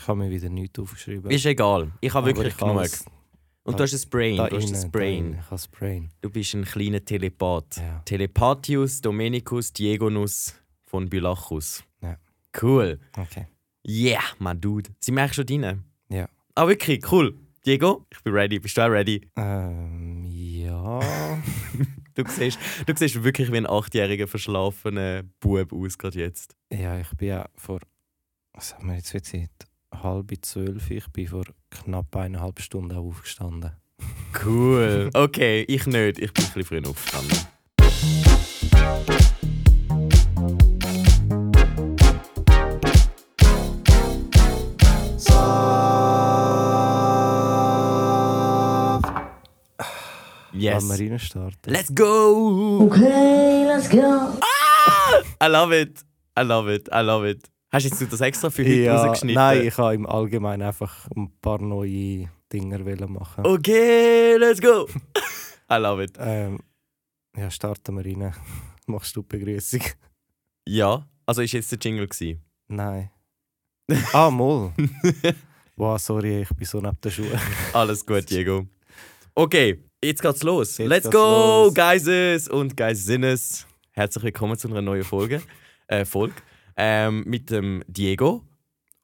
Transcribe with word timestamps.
Ich 0.00 0.08
habe 0.08 0.18
mir 0.18 0.30
wieder 0.30 0.48
nichts 0.48 0.78
aufgeschrieben. 0.78 1.30
Ist 1.30 1.44
egal. 1.44 1.92
Ich 2.00 2.14
habe 2.14 2.28
wirklich 2.28 2.54
ich 2.54 2.56
genug. 2.56 2.88
Und 3.64 3.78
du 3.78 3.82
hast 3.82 3.92
ein 3.92 4.10
Brain. 4.10 4.36
da 4.38 4.48
Du 4.48 4.56
hast 4.56 4.84
ein 4.84 4.90
Brain. 4.90 5.38
Ich 5.38 5.50
habe 5.50 5.62
Brain. 5.72 6.10
Du 6.22 6.30
bist 6.30 6.54
ein 6.54 6.64
kleiner 6.64 7.04
Telepath. 7.04 7.76
Ja. 7.76 8.00
Telepathius 8.06 9.02
Dominicus 9.02 9.72
Diegonus 9.74 10.54
von 10.86 11.08
Bylachus. 11.08 11.84
Ja. 12.00 12.16
Cool. 12.60 12.98
Okay. 13.16 13.46
Yeah, 13.86 14.22
mein 14.38 14.58
Dude. 14.58 14.90
Sind 15.00 15.16
wir 15.16 15.22
eigentlich 15.22 15.34
schon 15.34 15.46
drin? 15.46 15.84
Ja. 16.08 16.28
Ah, 16.54 16.66
wirklich? 16.66 17.12
Cool. 17.12 17.38
Diego, 17.66 18.06
ich 18.10 18.22
bin 18.22 18.32
ready. 18.32 18.58
Bist 18.58 18.78
du 18.78 18.80
auch 18.80 18.90
ready? 18.90 19.20
Ähm, 19.36 20.24
ja. 20.26 21.00
Du 22.14 22.24
siehst, 22.26 22.58
du 22.86 22.92
siehst 22.94 23.22
wirklich 23.22 23.52
wie 23.52 23.56
ein 23.56 23.66
achtjähriger 23.66 24.26
verschlafener 24.26 25.22
Bub 25.38 25.72
aus, 25.72 25.96
gerade 25.96 26.18
jetzt. 26.18 26.56
ja, 26.70 26.98
ich 26.98 27.08
bin 27.16 27.28
ja 27.28 27.48
vor. 27.54 27.78
Was 28.52 28.74
haben 28.74 28.88
wir 28.88 28.96
jetzt 28.96 29.10
für 29.10 29.22
Zeit? 29.22 29.48
Halb 29.94 30.32
zwölf. 30.42 30.90
Ich 30.90 31.06
bin 31.08 31.26
vor 31.26 31.44
knapp 31.70 32.16
eineinhalb 32.16 32.60
Stunden 32.60 32.96
aufgestanden. 32.96 33.72
Cool. 34.44 35.10
Okay, 35.14 35.64
ich 35.68 35.86
nicht. 35.86 36.18
Ich 36.18 36.32
bin 36.32 36.44
ein 36.44 36.52
bisschen 36.52 36.82
früh 36.82 36.88
aufgestanden. 36.88 37.38
Yes. 50.52 50.86
Wollen 50.88 50.98
wir 50.98 51.10
reinstarten? 51.12 51.72
Let's 51.72 51.94
go! 51.94 52.80
Okay, 52.86 53.64
let's 53.66 53.88
go. 53.88 54.38
I 55.40 55.46
love 55.48 55.72
it. 55.72 56.04
I 56.36 56.42
love 56.42 56.68
it. 56.68 56.88
I 56.92 57.00
love 57.00 57.24
it. 57.26 57.48
Hast 57.72 57.84
jetzt 57.84 58.00
du 58.00 58.06
das 58.06 58.20
extra 58.20 58.50
für 58.50 58.64
heute 58.64 58.74
Ja, 58.74 58.96
rausgeschnitten? 58.96 59.34
nein, 59.36 59.64
ich 59.64 59.78
wollte 59.78 59.94
im 59.94 60.06
Allgemeinen 60.06 60.62
einfach 60.62 61.06
ein 61.16 61.30
paar 61.40 61.62
neue 61.62 62.28
Dinge 62.52 62.78
machen. 63.06 63.46
Okay, 63.46 64.36
let's 64.38 64.60
go! 64.60 64.88
I 65.70 65.74
love 65.76 66.02
it. 66.02 66.14
Ähm, 66.18 66.58
ja, 67.36 67.48
starten 67.48 67.94
wir 67.96 68.04
rein. 68.04 68.34
Machst 68.86 69.14
du 69.14 69.22
die 69.22 69.28
Begrüßung? 69.38 69.82
Ja, 70.66 71.06
also 71.26 71.42
ist 71.42 71.52
jetzt 71.52 71.70
der 71.70 71.78
Jingle 71.78 72.08
gewesen. 72.08 72.42
Nein. 72.68 73.10
Ah, 74.12 74.30
Moll. 74.30 74.72
wow, 75.76 75.98
sorry, 76.00 76.42
ich 76.42 76.48
bin 76.50 76.64
so 76.66 76.80
neben 76.80 77.00
der 77.02 77.10
Schuhe. 77.10 77.40
Alles 77.72 78.04
gut, 78.04 78.28
Diego. 78.30 78.66
Okay, 79.34 79.82
jetzt 80.04 80.22
geht's 80.22 80.42
los. 80.42 80.78
Jetzt 80.78 80.88
Let's 80.88 81.04
geht's 81.04 81.14
go, 81.14 81.64
los. 81.66 81.74
Geises 81.74 82.48
und 82.48 82.76
Geisinnes. 82.76 83.66
Herzlich 83.92 84.24
willkommen 84.24 84.56
zu 84.58 84.68
einer 84.68 84.82
neuen 84.82 85.04
Folge. 85.04 85.40
Äh, 85.86 86.04
Folge. 86.04 86.34
Ähm, 86.76 87.24
mit 87.26 87.50
dem 87.50 87.82
Diego 87.86 88.42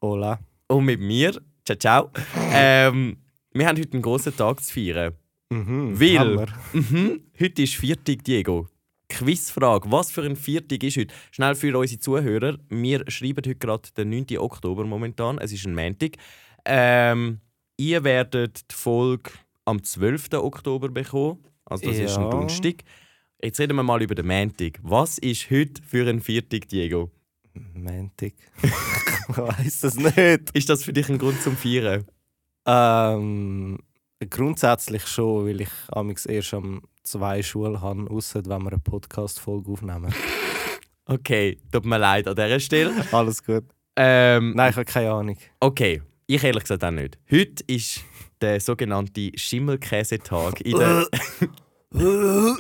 Hola. 0.01 0.39
und 0.69 0.85
mit 0.85 1.01
mir. 1.01 1.33
Ciao, 1.65 1.77
ciao. 1.79 2.11
ähm, 2.53 3.17
wir 3.53 3.67
haben 3.67 3.79
heute 3.79 3.93
einen 3.95 4.03
grossen 4.03 4.37
Tag 4.37 4.63
zu 4.63 4.73
feiern. 4.73 5.15
Mhm, 5.51 5.99
Weil-. 6.01 6.47
Mhm. 6.73 7.21
Heute 7.41 7.63
ist 7.63 7.75
Viertag, 7.75 8.25
Diego. 8.25 8.69
Quizfrage. 9.09 9.91
Was 9.91 10.11
für 10.11 10.23
ein 10.23 10.35
Viertag 10.37 10.83
ist 10.83 10.97
heute? 10.97 11.15
Schnell 11.31 11.55
für 11.55 11.77
unsere 11.79 12.01
Zuhörer. 12.01 12.59
Wir 12.69 13.05
schreiben 13.09 13.37
heute 13.39 13.55
gerade 13.55 13.89
den 13.97 14.11
9. 14.11 14.27
Oktober 14.39 14.85
momentan. 14.85 15.39
Es 15.39 15.53
ist 15.53 15.65
ein 15.67 15.75
Montag. 15.75 16.17
Ähm, 16.65 17.39
ihr 17.77 18.03
werdet 18.03 18.69
die 18.71 18.75
Folge 18.75 19.31
am 19.65 19.83
12. 19.83 20.33
Oktober 20.35 20.89
bekommen. 20.89 21.45
Also 21.65 21.87
das 21.87 21.99
ist 21.99 22.17
ein 22.17 22.25
Ja. 22.25 22.31
Donnerstag. 22.31 22.83
Jetzt 23.43 23.61
reden 23.61 23.77
wir 23.77 23.83
mal 23.85 24.03
über 24.03 24.15
den 24.17 24.27
Montag. 24.27 24.79
Was 24.83 25.19
ist 25.19 25.51
heute 25.51 25.81
für 25.83 26.09
ein 26.09 26.21
Viertag, 26.21 26.69
Diego? 26.69 27.11
Montag. 27.75 28.33
ich 28.63 29.37
weiß 29.37 29.81
das 29.81 29.95
nicht. 29.97 30.51
Ist 30.53 30.69
das 30.69 30.85
für 30.85 30.93
dich 30.93 31.09
ein 31.09 31.19
Grund 31.19 31.41
zum 31.43 31.57
Feiern? 31.57 32.05
Ähm, 32.67 33.79
grundsätzlich 34.31 35.07
schon, 35.07 35.47
weil 35.47 35.61
ich 35.61 35.71
amigs 35.89 36.27
erst 36.27 36.55
am 36.55 36.83
zwei 37.03 37.43
Schule 37.43 37.81
habe, 37.81 38.11
außer 38.11 38.43
wenn 38.47 38.63
wir 38.63 38.73
eine 38.73 38.79
Podcast-Folge 38.79 39.71
aufnehmen. 39.71 40.15
Okay, 41.07 41.59
tut 41.71 41.85
mir 41.85 41.99
leid 41.99 42.27
an 42.27 42.35
dieser 42.35 42.61
Stelle. 42.61 42.93
Alles 43.13 43.45
gut. 43.45 43.65
Ähm, 43.97 44.55
Nein, 44.55 44.71
ich 44.71 44.77
habe 44.77 44.85
keine 44.85 45.13
Ahnung. 45.13 45.39
Okay, 45.61 46.03
ich 46.27 46.43
ehrlich 46.43 46.65
gesagt 46.65 46.85
auch 46.85 46.91
nicht. 46.91 47.19
Heute 47.31 47.65
ist 47.67 48.05
der 48.41 48.61
sogenannte 48.61 49.31
Schimmelkäsetag 49.37 50.61
in 50.63 50.79
den 50.79 51.07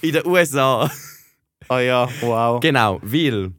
in 0.00 0.12
den 0.12 0.26
USA. 0.26 0.90
Ah 1.68 1.80
ja, 1.80 2.08
wow. 2.20 2.60
Genau, 2.60 3.00
weil 3.02 3.52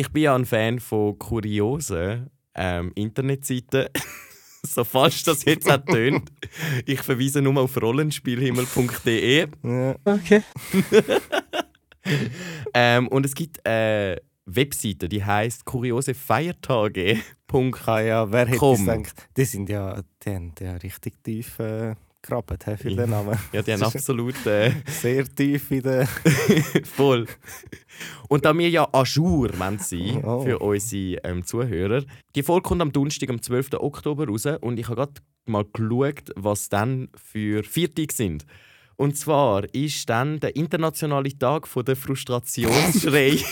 ich 0.00 0.08
bin 0.10 0.22
ja 0.22 0.34
ein 0.34 0.46
Fan 0.46 0.80
von 0.80 1.18
kuriosen 1.18 2.30
ähm, 2.54 2.92
Internetseiten. 2.94 3.88
so 4.62 4.82
falsch 4.82 5.24
das 5.24 5.44
jetzt 5.44 5.70
auch 5.70 5.84
tönt. 5.84 6.30
Ich 6.86 7.00
verweise 7.00 7.42
nur 7.42 7.58
auf 7.58 7.80
rollenspielhimmel.de. 7.80 9.46
Ja. 9.62 9.96
Okay. 10.04 10.42
Ähm, 12.72 13.08
und 13.08 13.26
es 13.26 13.34
gibt 13.34 13.64
eine 13.66 14.22
Webseite, 14.46 15.06
die 15.08 15.22
heißt 15.22 15.66
kuriosefeiertage. 15.66 17.18
Ah 17.84 18.00
ja, 18.00 18.32
wer 18.32 18.46
hätte 18.46 18.58
gedacht? 18.58 19.28
Die 19.36 19.44
sind 19.44 19.68
ja, 19.68 20.00
die 20.24 20.30
haben 20.30 20.54
ja 20.58 20.76
richtig 20.76 21.22
tief 21.22 21.58
äh, 21.58 21.94
gegraben 22.22 22.58
hä, 22.64 22.76
für 22.76 22.90
den 22.90 23.10
Namen. 23.10 23.38
Ja, 23.52 23.62
die 23.62 23.72
haben 23.72 23.82
absolut 23.82 24.46
äh, 24.46 24.72
Sehr 24.86 25.24
tief 25.24 25.70
in 25.70 25.82
der... 25.82 26.06
Voll. 26.84 27.26
Und 28.28 28.44
da 28.44 28.56
wir 28.56 28.68
ja 28.68 28.88
Ajour 28.92 29.50
wollen 29.58 29.78
sein 29.78 30.24
Oh. 30.24 30.42
für 30.42 30.58
unsere 30.58 31.20
ähm, 31.24 31.44
Zuhörer, 31.44 32.04
die 32.34 32.42
Folge 32.42 32.68
kommt 32.68 32.82
am 32.82 32.92
Donnerstag, 32.92 33.30
am 33.30 33.42
12. 33.42 33.74
Oktober 33.74 34.26
raus 34.26 34.46
und 34.60 34.78
ich 34.78 34.86
habe 34.88 34.96
gerade 34.96 35.14
mal 35.46 35.64
geschaut, 35.72 36.30
was 36.36 36.68
dann 36.68 37.08
für 37.14 37.62
Viertage 37.62 38.14
sind. 38.14 38.46
Und 38.96 39.16
zwar 39.16 39.64
ist 39.74 40.08
dann 40.08 40.40
der 40.40 40.56
internationale 40.56 41.36
Tag 41.38 41.66
von 41.66 41.84
der 41.84 41.96
Frustrationsschrei. 41.96 43.38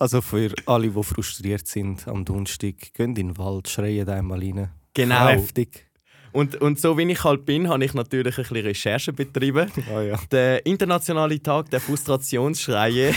Also 0.00 0.22
für 0.22 0.54
alle, 0.64 0.88
die 0.88 1.02
frustriert 1.02 1.66
sind 1.66 2.08
am 2.08 2.24
Donnerstag, 2.24 2.94
gehen 2.94 3.10
in 3.10 3.14
den 3.14 3.36
Wald, 3.38 3.68
schreien 3.68 4.08
einmal 4.08 4.40
rein. 4.40 4.70
Genau. 4.94 5.26
Kräftig. 5.26 5.86
Und, 6.32 6.60
und 6.60 6.78
so 6.78 6.96
wie 6.96 7.10
ich 7.10 7.24
halt 7.24 7.44
bin, 7.44 7.68
habe 7.68 7.84
ich 7.84 7.94
natürlich 7.94 8.38
ein 8.38 8.42
bisschen 8.42 8.64
Recherche 8.64 9.12
betrieben. 9.12 9.70
Ah 9.92 10.00
ja. 10.00 10.20
Der 10.30 10.64
internationale 10.64 11.42
Tag 11.42 11.70
der 11.70 11.80
Frustrationsschreie 11.80 13.14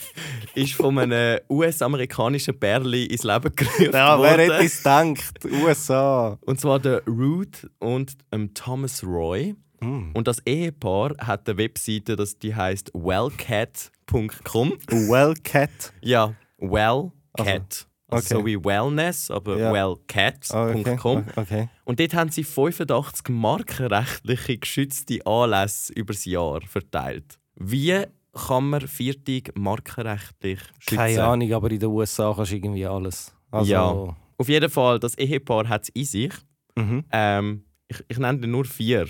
ist 0.54 0.74
von 0.74 0.98
einem 0.98 1.40
US-amerikanischen 1.50 2.58
Bärli 2.58 3.06
ins 3.06 3.24
Leben 3.24 3.54
gerufen 3.54 3.90
Ja, 3.92 4.20
wer 4.20 4.38
hätte 4.38 4.64
es 4.64 4.78
gedacht? 4.78 5.44
USA. 5.44 6.38
Und 6.42 6.60
zwar 6.60 6.78
der 6.78 7.02
Ruth 7.06 7.68
und 7.80 8.16
ähm, 8.30 8.54
Thomas 8.54 9.02
Roy. 9.02 9.56
Mm. 9.80 10.12
Und 10.12 10.28
das 10.28 10.38
Ehepaar 10.46 11.14
hat 11.18 11.48
eine 11.48 11.58
Webseite, 11.58 12.14
das 12.14 12.38
die 12.38 12.54
heißt 12.54 12.92
wellcat.com. 12.94 14.72
Wellcat. 14.88 15.92
Ja, 16.00 16.34
wellcat. 16.58 17.12
Also, 17.38 17.91
okay. 18.18 18.34
so 18.34 18.46
wie 18.46 18.62
Wellness, 18.64 19.30
aber 19.30 19.58
Ja. 19.58 19.72
wellcat.com. 19.72 21.18
Okay. 21.18 21.30
okay. 21.36 21.68
Und 21.84 22.00
dort 22.00 22.14
haben 22.14 22.30
sie 22.30 22.44
85 22.44 23.28
markenrechtliche 23.28 24.58
geschützte 24.58 25.24
Anlässe 25.26 25.92
über 25.94 26.12
das 26.12 26.24
Jahr 26.24 26.60
verteilt. 26.62 27.38
Wie 27.56 28.04
kann 28.32 28.70
man 28.70 28.86
Viertig 28.88 29.52
markenrechtlich 29.56 30.60
schützen? 30.78 30.96
Keine 30.96 31.24
Ahnung, 31.24 31.52
aber 31.52 31.70
in 31.70 31.80
den 31.80 31.90
USA 31.90 32.32
kannst 32.34 32.52
du 32.52 32.56
irgendwie 32.56 32.86
alles. 32.86 33.34
Also, 33.50 33.70
Ja. 33.72 34.16
Auf 34.38 34.48
jeden 34.48 34.70
Fall, 34.70 34.98
das 34.98 35.16
Ehepaar 35.18 35.68
hat 35.68 35.82
es 35.84 35.88
in 35.90 36.04
sich. 36.04 36.32
Mhm. 36.74 37.04
Ähm, 37.12 37.64
ich, 37.86 38.02
ich 38.08 38.18
nenne 38.18 38.38
dir 38.40 38.46
nur 38.48 38.64
vier 38.64 39.06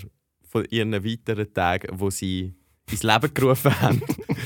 von 0.47 0.65
ihren 0.69 0.93
weiteren 1.03 1.51
Tagen, 1.53 1.87
wo 1.99 2.09
sie 2.09 2.53
ins 2.91 3.01
Leben 3.03 3.33
gerufen 3.33 3.81
haben. 3.81 4.01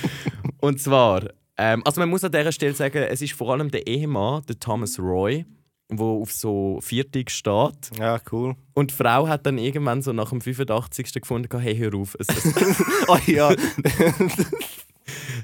Und 0.62 0.79
zwar, 0.79 1.24
ähm, 1.57 1.81
also 1.85 2.00
man 2.01 2.09
muss 2.09 2.23
an 2.23 2.31
dieser 2.31 2.51
Stelle 2.51 2.73
sagen, 2.73 2.97
es 3.09 3.22
ist 3.22 3.34
vor 3.34 3.51
allem 3.53 3.72
der 3.72 3.88
Ehemann, 3.88 4.44
der 4.47 4.59
Thomas 4.59 5.00
Roy, 5.00 5.45
wo 5.89 6.21
auf 6.21 6.31
so 6.31 6.80
Viertig 6.81 7.30
steht. 7.31 7.92
Ja, 7.98 8.19
cool. 8.31 8.56
Und 8.74 8.92
die 8.92 8.95
Frau 8.95 9.27
hat 9.27 9.45
dann 9.45 9.57
irgendwann 9.57 10.01
so 10.01 10.12
nach 10.13 10.30
dem 10.30 10.42
85. 10.42 11.13
gefunden, 11.21 11.59
hey, 11.59 11.75
hör 11.77 11.94
auf. 11.95 12.15
Es, 12.19 12.27
es, 12.27 12.83
Ah 13.07 13.19
ja. 13.25 13.56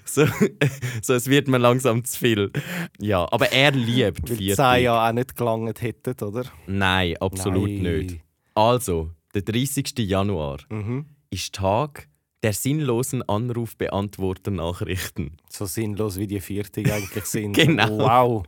so, 0.06 0.26
so, 1.02 1.14
es 1.14 1.28
wird 1.30 1.48
mir 1.48 1.58
langsam 1.58 2.04
zu 2.04 2.18
viel. 2.20 2.52
Ja, 3.00 3.28
aber 3.32 3.52
er 3.52 3.72
liebt 3.72 4.30
Weil 4.30 4.38
die 4.38 4.44
Viertig. 4.46 4.56
zehn 4.58 4.84
ja 4.84 5.08
auch 5.10 5.14
nicht 5.14 5.36
gelangt 5.36 5.82
hätten, 5.82 6.24
oder? 6.24 6.44
Nein, 6.68 7.16
absolut 7.20 7.70
Nein. 7.70 7.82
nicht. 8.06 8.20
Also, 8.54 9.12
der 9.34 9.42
30. 9.44 9.94
Januar 10.00 10.60
Mhm. 10.70 11.06
ist 11.30 11.54
Tag 11.56 12.08
der 12.44 12.54
sinnlosen 12.54 13.28
Anrufbeantworter-Nachrichten. 13.28 15.38
So 15.50 15.66
sinnlos 15.66 16.18
wie 16.18 16.28
die 16.28 16.40
Viertig 16.42 16.92
eigentlich 16.94 17.26
sind. 17.26 17.54
Genau. 17.54 17.98
Wow. 18.00 18.44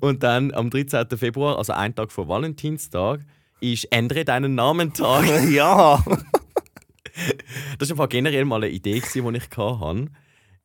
Und 0.00 0.22
dann 0.22 0.52
am 0.54 0.70
13. 0.70 1.06
Februar, 1.16 1.58
also 1.58 1.72
ein 1.72 1.94
Tag 1.94 2.12
vor 2.12 2.28
Valentinstag, 2.28 3.20
ist 3.60 3.84
Ändere 3.92 4.24
deinen 4.24 4.54
Namen 4.54 4.92
Tag. 4.92 5.24
ja. 5.50 6.02
Das 7.78 7.88
war 7.90 7.94
einfach 7.94 8.08
generell 8.08 8.44
mal 8.44 8.56
eine 8.62 8.70
Idee, 8.70 9.02
die 9.14 9.18
ich 9.18 9.56
hatte. 9.56 10.06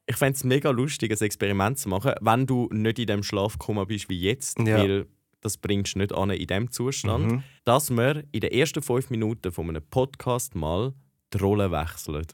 Ich 0.08 0.18
fände 0.18 0.36
es 0.36 0.44
mega 0.44 0.70
lustig, 0.70 1.12
ein 1.12 1.18
Experiment 1.26 1.80
zu 1.80 1.90
machen, 1.90 2.14
wenn 2.22 2.46
du 2.46 2.70
nicht 2.72 3.00
in 3.00 3.08
dem 3.08 3.24
Schlafkoma 3.24 3.86
bist 3.86 4.08
wie 4.08 4.20
jetzt, 4.20 4.60
Ja. 4.60 4.78
weil 4.78 5.08
das 5.42 5.58
bringst 5.58 5.96
du 5.96 6.00
nicht 6.00 6.14
an 6.14 6.30
in 6.30 6.46
diesem 6.46 6.72
Zustand, 6.72 7.26
Mhm. 7.32 7.44
dass 7.64 7.90
wir 7.90 8.24
in 8.32 8.42
den 8.42 8.52
ersten 8.52 8.84
fünf 8.84 9.10
Minuten 9.10 9.52
von 9.52 9.68
einem 9.70 9.82
Podcast 9.90 10.54
mal 10.56 10.94
die 11.34 11.38
Rolle 11.40 11.72
wechseln. 11.72 12.26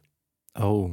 Oh. 0.60 0.92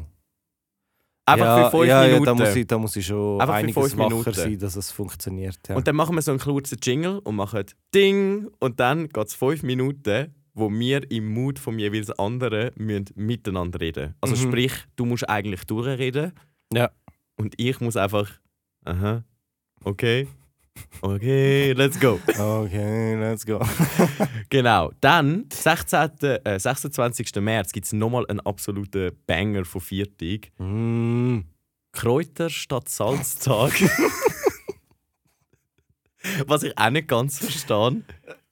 Einfach 1.26 1.44
ja, 1.44 1.64
für 1.70 1.76
fünf 1.76 1.88
ja, 1.88 2.02
Minuten. 2.04 2.24
Ja, 2.24 2.24
da 2.24 2.34
muss 2.34 2.56
ich, 2.56 2.66
da 2.66 2.78
muss 2.78 2.96
ich 2.96 3.06
schon 3.06 3.40
Einfach 3.40 3.54
für 3.54 3.58
einiges 3.58 3.74
fünf 3.74 3.96
wacher 3.98 4.08
Minuten. 4.08 4.32
sein, 4.32 4.58
dass 4.58 4.76
es 4.76 4.90
funktioniert. 4.90 5.58
Ja. 5.68 5.76
Und 5.76 5.86
dann 5.86 5.94
machen 5.96 6.14
wir 6.14 6.22
so 6.22 6.30
einen 6.30 6.40
kurzen 6.40 6.78
Jingle 6.82 7.18
und 7.18 7.36
machen 7.36 7.64
Ding 7.94 8.48
und 8.60 8.80
dann 8.80 9.08
geht 9.08 9.26
es 9.26 9.34
fünf 9.34 9.62
Minuten, 9.62 10.34
wo 10.54 10.70
wir 10.70 11.10
im 11.10 11.28
Mut 11.28 11.58
vom 11.58 11.78
jeweils 11.78 12.10
anderen 12.18 12.70
müssen 12.76 13.06
miteinander 13.14 13.78
reden. 13.80 14.14
Also 14.22 14.34
Mhm. 14.36 14.48
sprich, 14.48 14.72
du 14.96 15.04
musst 15.04 15.28
eigentlich 15.28 15.64
durchreden 15.64 16.32
ja. 16.72 16.90
und 17.36 17.54
ich 17.58 17.78
muss 17.80 17.96
einfach 17.98 18.30
aha, 18.84 19.22
okay, 19.84 20.28
okay, 21.02 21.72
let's 21.72 21.98
go. 22.00 22.18
Okay, 22.38 23.14
let's 23.16 23.44
go. 23.46 23.60
genau. 24.50 24.90
Dann, 25.00 25.46
16., 25.52 26.10
äh, 26.44 26.58
26. 26.58 27.34
März, 27.40 27.72
gibt 27.72 27.86
es 27.86 27.92
nochmal 27.92 28.26
einen 28.28 28.40
absoluten 28.40 29.12
Banger 29.26 29.64
von 29.64 29.80
Viertig. 29.80 30.50
mm. 30.58 31.40
Kräuter 31.92 32.50
statt 32.50 32.88
Salztag. 32.88 33.72
Was 36.46 36.62
ich 36.62 36.76
auch 36.76 36.90
nicht 36.90 37.08
ganz 37.08 37.38
verstehe. 37.38 38.02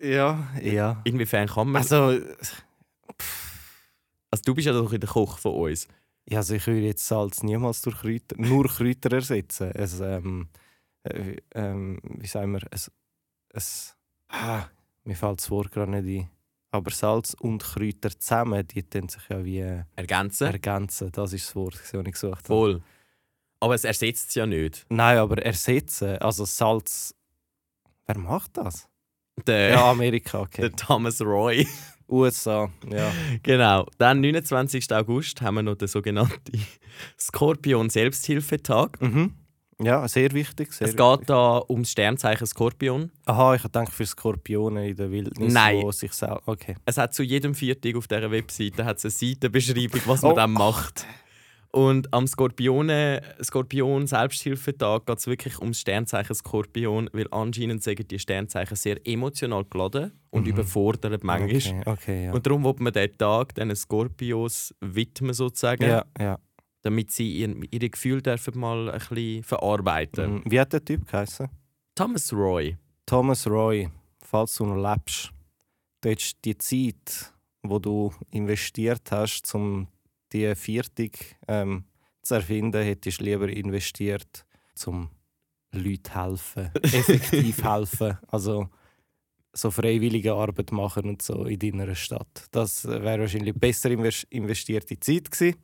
Ja, 0.01 0.49
ja. 0.63 1.01
Inwiefern 1.05 1.47
kann 1.49 1.69
man. 1.69 1.83
Also, 1.83 2.19
Also, 4.31 4.43
du 4.45 4.55
bist 4.55 4.67
ja 4.67 4.73
doch 4.73 4.93
in 4.93 5.01
der 5.01 5.09
Koch 5.11 5.39
von 5.39 5.53
uns. 5.55 5.87
ja, 6.29 6.39
also 6.39 6.55
ich 6.55 6.67
würde 6.67 6.81
jetzt 6.81 7.07
Salz 7.07 7.43
niemals 7.43 7.83
durch 7.83 7.99
Kräuter, 7.99 8.37
nur 8.39 8.67
Kräuter 8.69 9.13
ersetzen. 9.13 9.71
Es, 9.75 10.01
ähm, 10.01 10.49
äh, 11.07 11.37
ähm, 11.55 12.01
wie 12.03 12.27
sagen 12.27 12.53
wir, 12.53 12.63
es, 12.71 12.91
es, 13.51 13.97
ah, 14.29 14.65
mir 15.05 15.17
fällt 15.17 15.41
das 15.41 15.51
Wort 15.51 15.73
gerade 15.73 15.91
nicht 15.91 16.25
ein. 16.25 16.31
Aber 16.71 16.91
Salz 16.91 17.35
und 17.41 17.63
Kräuter 17.63 18.11
zusammen, 18.11 18.67
die 18.67 18.83
tun 18.83 19.09
sich 19.09 19.23
ja 19.31 19.45
wie 19.45 19.61
äh, 19.61 19.85
Ergänzen? 19.95 20.49
ergänzen. 20.49 21.11
Das 21.13 21.33
ist 21.33 21.47
das 21.49 21.57
Wort, 21.57 21.75
das 21.75 21.93
ich 21.95 22.13
gesucht 22.13 22.37
habe. 22.37 22.47
Voll. 22.47 22.83
Aber 23.61 23.75
es 23.75 23.85
ersetzt 23.85 24.29
es 24.29 24.35
ja 24.35 24.47
nicht. 24.47 24.85
Nein, 24.91 25.19
aber 25.19 25.43
ersetzen, 25.43 26.19
also 26.19 26.45
Salz. 26.45 27.15
Wer 28.07 28.19
macht 28.19 28.57
das? 28.57 28.89
Der, 29.47 29.71
Ja, 29.71 29.91
Amerika, 29.91 30.41
okay. 30.41 30.63
der 30.63 30.73
Thomas 30.73 31.21
Roy. 31.21 31.67
USA, 32.09 32.71
ja. 32.89 33.13
genau. 33.43 33.87
Dann, 33.99 34.21
29. 34.21 34.93
August, 34.93 35.43
haben 35.43 35.57
wir 35.57 35.63
noch 35.63 35.75
den 35.75 35.89
sogenannten 35.89 36.65
Skorpion-Selbsthilfetag. 37.19 39.01
Mhm. 39.01 39.35
Ja, 39.83 40.09
sehr 40.09 40.33
wichtig. 40.33 40.73
Sehr 40.73 40.89
Es 40.89 40.95
wichtig. 40.97 41.19
geht 41.19 41.31
da 41.31 41.63
ums 41.69 41.91
Sternzeichen 41.91 42.47
Skorpion. 42.47 43.11
Aha, 43.27 43.55
ich 43.57 43.63
denke 43.69 43.93
für 43.93 44.07
Skorpione 44.07 44.89
in 44.89 44.97
der 44.97 45.11
Wildnis, 45.11 45.53
Nein. 45.53 45.83
wo 45.83 45.93
sich. 45.93 46.13
Okay. 46.47 46.77
Es 46.87 46.97
hat 46.97 47.13
zu 47.13 47.23
jedem 47.23 47.55
Viertag 47.55 47.95
auf 47.97 48.09
dieser 48.09 48.31
Webseite 48.31 48.85
hat's 48.87 49.05
eine 49.05 49.11
Seitenbeschreibung, 49.11 50.01
was 50.07 50.23
man 50.23 50.33
Oh. 50.33 50.35
dann 50.37 50.53
macht. 50.53 51.05
Und 51.73 52.11
am 52.15 52.27
Skorpione, 52.27 53.21
Skorpion 53.43 54.07
Selbsthilfetag 54.07 55.05
geht 55.05 55.19
es 55.19 55.27
wirklich 55.27 55.59
ums 55.61 55.79
Sternzeichen 55.81 56.35
Skorpion, 56.35 57.11
weil 57.13 57.27
anscheinend 57.31 57.83
sagen 57.83 58.09
die 58.09 58.19
Sternzeichen 58.19 58.77
sehr 58.77 58.97
emotional 59.07 59.67
geladen 59.69 60.13
und 60.31 60.45
Mhm. 60.45 60.49
überfordert 60.53 61.23
manchmal. 61.23 61.81
Okay, 61.81 61.83
okay, 61.85 62.25
ja. 62.27 62.33
Und 62.33 62.47
darum 62.47 62.65
will 62.65 62.75
man 62.79 62.95
diesen 62.95 63.19
Tag 63.19 63.55
diesen 63.55 63.77
Skorpios 63.77 64.75
widmen, 64.81 65.35
sozusagen, 65.35 65.83
ja, 65.83 66.05
ja. 66.19 66.39
Damit 66.87 67.11
sie 67.11 67.39
ihr, 67.39 67.55
ihre 67.71 67.91
Gefühle 67.91 68.23
dürfen 68.23 68.59
mal 68.59 68.89
ein 68.91 68.99
bisschen 68.99 69.43
verarbeiten. 69.43 70.35
Mhm. 70.35 70.43
Wie 70.47 70.61
hat 70.61 70.73
der 70.73 70.85
Typ 70.85 71.07
geheißen? 71.07 71.49
Thomas 71.97 72.33
Roy. 72.33 72.77
Thomas 73.05 73.47
Roy, 73.47 73.89
falls 74.23 74.55
du 74.55 74.67
noch 74.67 74.93
lebst, 74.95 75.31
du 76.01 76.11
hättest 76.11 76.37
die 76.45 76.57
Zeit, 76.57 77.33
wo 77.63 77.81
du 77.81 78.13
investiert 78.31 79.11
hast, 79.11 79.53
um 79.55 79.89
die 80.33 80.55
Viertig 80.55 81.37
ähm, 81.49 81.85
zu 82.23 82.35
erfinden, 82.37 82.83
hättest 82.83 83.21
du 83.21 83.25
lieber 83.25 83.49
investiert, 83.49 84.47
um 84.87 85.11
Leuten 85.73 86.13
helfen, 86.13 86.71
effektiv 86.83 87.65
helfen. 87.65 88.19
Also 88.29 88.69
so 89.53 89.71
freiwillige 89.71 90.35
Arbeit 90.35 90.71
machen 90.71 91.09
und 91.09 91.23
so 91.23 91.45
in 91.47 91.59
deiner 91.59 91.95
Stadt. 91.95 92.47
Das 92.53 92.85
wäre 92.85 93.21
wahrscheinlich 93.21 93.55
besser 93.55 93.91
invest 93.91 94.25
investierte 94.31 95.01
Zeit 95.01 95.31
gewesen. 95.31 95.57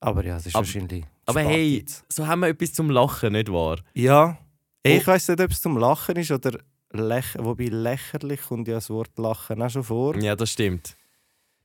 Aber 0.00 0.24
ja, 0.24 0.36
es 0.36 0.46
ist 0.46 0.54
Aber- 0.56 0.64
wahrscheinlich. 0.66 1.04
Aber 1.26 1.40
hey, 1.42 1.84
Sparzeit. 1.86 2.04
so 2.12 2.26
haben 2.26 2.40
wir 2.40 2.48
etwas 2.48 2.72
zum 2.72 2.90
Lachen, 2.90 3.32
nicht 3.32 3.52
wahr? 3.52 3.78
Ja. 3.94 4.38
Ich 4.82 5.04
Oh. 5.04 5.06
weiß 5.08 5.28
nicht, 5.28 5.40
ob 5.40 5.50
es 5.50 5.60
zum 5.60 5.76
Lachen 5.76 6.16
ist 6.16 6.30
oder 6.30 6.58
läch 6.92 7.36
wobei 7.38 7.66
lächerlich 7.66 8.40
kommt 8.42 8.66
ja 8.66 8.74
das 8.74 8.90
Wort 8.90 9.16
Lachen 9.18 9.62
auch 9.62 9.70
schon 9.70 9.84
vor. 9.84 10.16
Ja, 10.16 10.34
das 10.34 10.50
stimmt. 10.52 10.96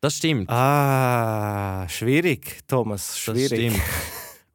Das 0.01 0.17
stimmt. 0.17 0.49
Ah, 0.49 1.87
schwierig, 1.89 2.59
Thomas, 2.67 3.07
Das 3.07 3.17
schwierig. 3.19 3.71
stimmt. 3.73 3.81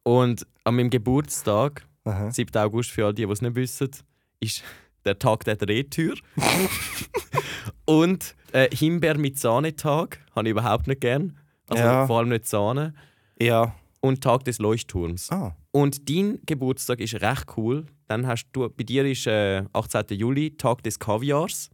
Und 0.03 0.47
an 0.63 0.75
meinem 0.75 0.89
Geburtstag, 0.89 1.85
Aha. 2.05 2.31
7. 2.31 2.55
August, 2.61 2.91
für 2.91 3.05
alle, 3.05 3.13
die 3.15 3.25
die 3.25 3.31
es 3.31 3.41
nicht 3.41 3.55
wissen, 3.55 3.89
ist 4.39 4.63
der 5.05 5.17
Tag 5.19 5.43
der 5.43 5.55
Drehtür. 5.57 6.15
Und 7.85 8.35
äh, 8.53 8.69
Himbeer 8.73 9.17
mit 9.17 9.39
Sahne-Tag 9.39 10.19
habe 10.35 10.47
ich 10.47 10.51
überhaupt 10.51 10.87
nicht 10.87 11.01
gern. 11.01 11.37
Also 11.67 11.83
Ja. 11.83 12.07
vor 12.07 12.19
allem 12.19 12.29
nicht 12.29 12.47
Sahne. 12.47 12.93
Ja. 13.41 13.75
Und 14.01 14.21
Tag 14.21 14.43
des 14.45 14.59
Leuchtturms. 14.59 15.31
Ah. 15.31 15.55
Und 15.71 16.09
dein 16.09 16.39
Geburtstag 16.45 16.99
ist 16.99 17.15
recht 17.21 17.45
cool. 17.57 17.85
Dann 18.07 18.25
hast 18.27 18.47
du, 18.51 18.69
bei 18.69 18.83
dir 18.83 19.05
ist 19.05 19.27
äh, 19.27 19.63
18. 19.73 20.05
Juli, 20.17 20.57
Tag 20.57 20.83
des 20.83 20.97
Kaviars, 20.99 21.69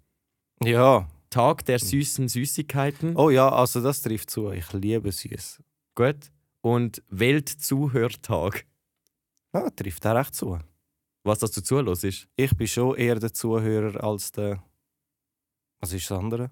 Ja. 0.63 1.07
Tag 1.29 1.65
der 1.65 1.79
süßen 1.79 2.29
Süßigkeiten. 2.29 3.17
Oh 3.17 3.29
ja, 3.29 3.49
also 3.49 3.81
das 3.81 4.01
trifft 4.01 4.29
zu. 4.29 4.51
Ich 4.51 4.71
liebe 4.73 5.11
süß. 5.11 5.61
Gut. 5.95 6.31
Und 6.61 7.03
Weltzuhörtag. 7.09 8.65
Ah, 9.51 9.69
trifft 9.69 10.05
auch 10.07 10.15
recht 10.15 10.35
zu. 10.35 10.57
Was 11.23 11.39
das 11.39 11.51
du 11.51 11.61
zuhörst, 11.61 12.03
ist. 12.05 12.27
Ich 12.37 12.55
bin 12.55 12.67
schon 12.67 12.95
eher 12.95 13.15
der 13.19 13.33
Zuhörer 13.33 14.01
als 14.03 14.31
der. 14.31 14.63
Was 15.79 15.91
ist 15.91 16.09
das 16.09 16.17
andere? 16.17 16.51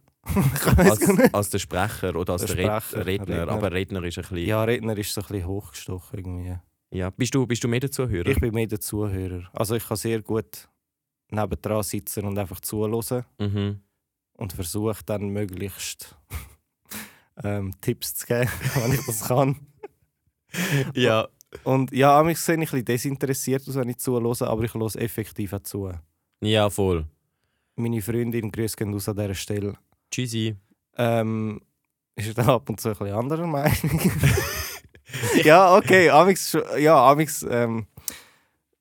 Als, 0.78 1.34
als 1.34 1.50
der 1.52 1.60
Sprecher 1.60 2.16
oder 2.16 2.34
als 2.34 2.46
Der 2.46 2.56
der, 2.56 2.82
Sprecher, 2.82 3.06
Redner. 3.06 3.28
Redner. 3.42 3.52
Aber 3.54 3.72
Redner 3.72 4.04
ist 4.04 4.18
ein 4.18 4.22
bisschen. 4.24 4.38
Ja, 4.48 4.64
Redner 4.64 4.98
ist 4.98 5.14
so 5.14 5.22
ein 5.22 5.28
bisschen 5.28 5.48
hochgestochen 5.48 6.20
irgendwie. 6.20 6.56
Ja. 6.92 7.10
Bist, 7.12 7.36
du, 7.36 7.46
bist 7.46 7.64
du 7.64 7.68
mehr 7.68 7.80
der 7.80 7.92
Zuhörer? 7.92 8.28
Ich 8.28 8.40
bin 8.40 8.54
mehr 8.54 8.68
der 8.68 8.80
Zuhörer. 8.80 9.50
Also 9.54 9.76
ich 9.76 9.88
kann 9.88 9.98
sehr 9.98 10.22
gut 10.22 10.68
nebendran 11.30 11.84
sitzen 11.84 12.26
und 12.26 12.38
einfach 12.38 12.60
zuhören 12.60 13.26
Mhm. 13.40 13.82
und 14.34 14.54
versuche 14.54 15.04
dann 15.06 15.30
möglichst 15.30 16.16
ähm, 17.44 17.74
Tipps 17.82 18.16
zu 18.16 18.26
geben, 18.28 18.50
wenn 18.76 18.94
ich 18.94 19.06
das 19.06 19.28
kann. 19.28 19.56
Ja. 20.94 21.28
Und 21.64 21.92
ja, 21.92 22.22
mich 22.24 22.38
sehe 22.40 22.56
ich 22.56 22.60
ein 22.62 22.66
bisschen 22.66 22.86
desinteressiert 22.86 23.68
aus, 23.68 23.76
wenn 23.76 23.90
ich 23.90 23.98
zuhöre, 23.98 24.48
aber 24.48 24.64
ich 24.64 24.74
höre 24.74 24.96
effektiv 24.96 25.54
auch 25.54 25.60
zu. 25.62 25.92
ja, 26.42 26.70
voll. 26.70 27.06
Meine 27.78 28.02
Freundin, 28.02 28.52
grüß 28.52 28.78
gehen 28.78 28.94
aus 28.94 29.10
an 29.10 29.18
dieser 29.18 29.34
Stelle, 29.34 29.74
Tschüssi. 30.16 30.56
ähm, 30.98 31.60
ist 32.16 32.38
da 32.38 32.56
ab 32.56 32.70
und 32.70 32.80
zu 32.80 32.90
ein 32.90 32.96
bisschen 32.96 33.14
anderer 33.14 33.46
Meinung. 33.46 34.12
ja, 35.44 35.76
okay, 35.76 36.10
amix, 36.10 36.58
ja, 36.78 37.12
amix 37.12 37.46
ähm, 37.50 37.88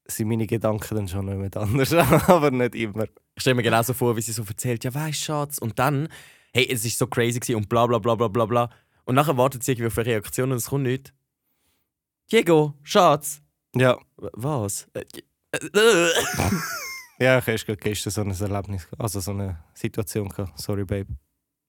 sind 0.07 0.29
meine 0.29 0.47
Gedanken 0.47 0.95
dann 0.95 1.09
schon 1.09 1.41
nicht 1.41 1.57
anders, 1.57 1.93
aber 2.29 2.53
nicht 2.53 2.77
immer. 2.77 3.05
Ich 3.35 3.43
stelle 3.43 3.57
mir 3.57 3.65
genauso 3.65 3.95
vor, 3.95 4.17
wie 4.17 4.21
sie 4.21 4.31
so 4.31 4.45
erzählt, 4.45 4.85
ja 4.85 4.95
weißt 4.95 5.21
Schatz, 5.21 5.59
und 5.59 5.77
dann, 5.81 6.09
hey, 6.53 6.69
es 6.71 6.85
ist 6.85 6.99
so 6.99 7.09
crazy 7.09 7.41
gewesen 7.41 7.57
und 7.57 7.69
bla 7.69 7.85
bla 7.87 7.99
bla 7.99 8.15
bla 8.15 8.29
bla 8.29 8.47
bla. 8.47 8.71
Und 9.05 9.17
nachher 9.17 9.37
wartet 9.37 9.65
sie 9.65 9.73
irgendwie 9.73 9.89
auf 9.89 9.99
eine 9.99 10.07
Reaktion 10.07 10.53
und 10.53 10.59
es 10.59 10.67
kommt 10.67 10.85
nicht. 10.85 11.13
Diego, 12.31 12.75
Schatz. 12.85 13.43
Ja, 13.75 13.99
Was? 14.17 14.87
Äh, 14.95 15.01
äh, 15.51 16.11
ja 17.19 17.39
ich 17.39 17.67
habe 17.67 17.77
gestern 17.77 18.13
so 18.13 18.21
ein 18.21 18.53
Erlebnis, 18.53 18.87
also 18.97 19.19
so 19.19 19.33
eine 19.33 19.65
Situation 19.75 20.29
gehabt. 20.29 20.61
Sorry, 20.61 20.85
Babe. 20.85 21.17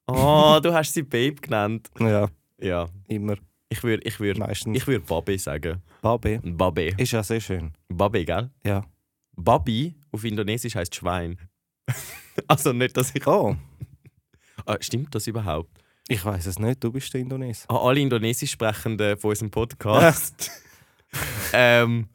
Oh, 0.08 0.60
du 0.62 0.74
hast 0.74 0.94
sie 0.94 1.04
Babe 1.04 1.36
genannt. 1.36 1.90
Ja, 2.00 2.28
Ja, 2.60 2.88
immer, 3.08 3.36
ich 3.70 3.84
würde 3.84 4.04
ich 4.08 4.20
würd, 4.20 4.38
meistens. 4.38 4.78
ich 4.78 4.88
würd 4.88 5.06
Babi 5.06 5.38
sagen. 5.38 5.82
Babe 6.02 6.40
Babi. 6.44 6.94
ist 6.98 7.12
ja 7.12 7.24
sehr 7.24 7.40
schön. 7.42 7.74
Babi, 7.90 8.24
gell? 8.26 8.50
Ja. 8.64 8.86
Babi 9.36 9.96
auf 10.12 10.24
Indonesisch 10.24 10.76
heißt 10.76 10.96
Schwein. 10.96 11.38
also 12.48 12.72
nicht, 12.74 12.96
dass 12.98 13.14
ich. 13.16 13.26
Oh, 13.28 13.56
Ah, 14.68 14.78
stimmt 14.80 15.14
das 15.14 15.28
überhaupt? 15.28 15.70
ich 16.08 16.24
weiß 16.24 16.46
es 16.48 16.58
nicht, 16.60 16.84
du 16.84 16.92
bist 16.92 17.14
der 17.14 17.22
Indones. 17.22 17.66
An 17.68 17.78
alle 17.78 18.00
Indonesisch 18.00 18.52
Sprechenden 18.52 19.18
von 19.18 19.32
unserem 19.32 19.52
Podcast. 19.52 20.50
ähm, 21.54 22.08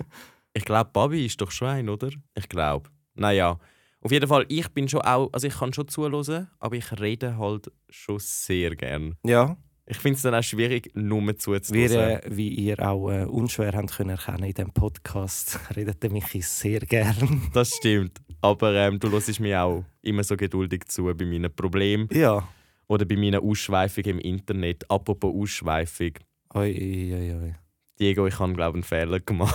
ich 0.53 0.65
glaube, 0.65 0.91
Babi 0.93 1.27
ist 1.27 1.41
doch 1.41 1.51
Schwein, 1.51 1.89
oder? 1.89 2.09
Ich 2.35 2.49
glaube. 2.49 2.89
Naja. 3.15 3.59
Auf 4.03 4.11
jeden 4.13 4.29
Fall, 4.29 4.47
ich 4.49 4.69
bin 4.71 4.89
schon 4.89 5.03
auch, 5.03 5.29
also 5.33 5.47
ich 5.47 5.55
kann 5.59 5.73
schon 5.73 5.87
zuhören, 5.89 6.49
aber 6.59 6.77
ich 6.77 6.99
rede 7.01 7.37
halt 7.37 7.71
schon 7.91 8.19
sehr 8.19 8.75
gern. 8.75 9.17
Ja, 9.27 9.57
Ich 9.87 9.99
finde 9.99 10.17
es 10.17 10.23
dann 10.23 10.35
auch 10.35 10.43
schwierig, 10.43 10.91
nur 10.95 11.21
Wir, 11.27 11.37
zuzuhören. 11.39 12.21
äh, 12.21 12.21
wie 12.31 12.49
ihr 12.49 12.79
auch 12.81 13.11
äh, 13.11 13.25
unschwer 13.25 13.73
habt 13.73 13.93
können 13.97 14.11
erkennen 14.11 14.45
in 14.45 14.55
diesem 14.55 14.73
Podcast, 14.73 15.59
redet 15.77 16.03
der 16.03 16.11
Michi 16.11 16.41
sehr 16.41 16.81
gern. 16.81 17.43
Das 17.53 17.71
stimmt. 17.71 18.19
Aber 18.41 18.73
ähm, 18.75 18.99
du 18.99 19.11
hörst 19.11 19.39
mir 19.41 19.61
auch 19.63 19.85
immer 20.01 20.25
so 20.25 20.35
geduldig 20.37 20.85
zu 20.87 21.05
bei 21.15 21.27
meinen 21.27 21.55
Problemen 21.55 22.09
Ja. 22.13 22.49
oder 22.89 23.05
bei 23.05 23.17
meinen 23.17 23.41
Ausschweifungen 23.43 24.19
im 24.19 24.19
Internet. 24.21 24.91
Apropos 24.91 25.35
Ausschweifung. 25.35 26.13
Oi, 26.55 26.71
oi, 26.73 27.15
oi, 27.15 27.35
oi. 27.45 27.55
Diego, 27.99 28.27
ich 28.27 28.39
habe, 28.39 28.55
glaube 28.55 28.79
ich, 28.79 28.85
einen 28.93 29.05
Fehler 29.05 29.21
gemacht. 29.21 29.55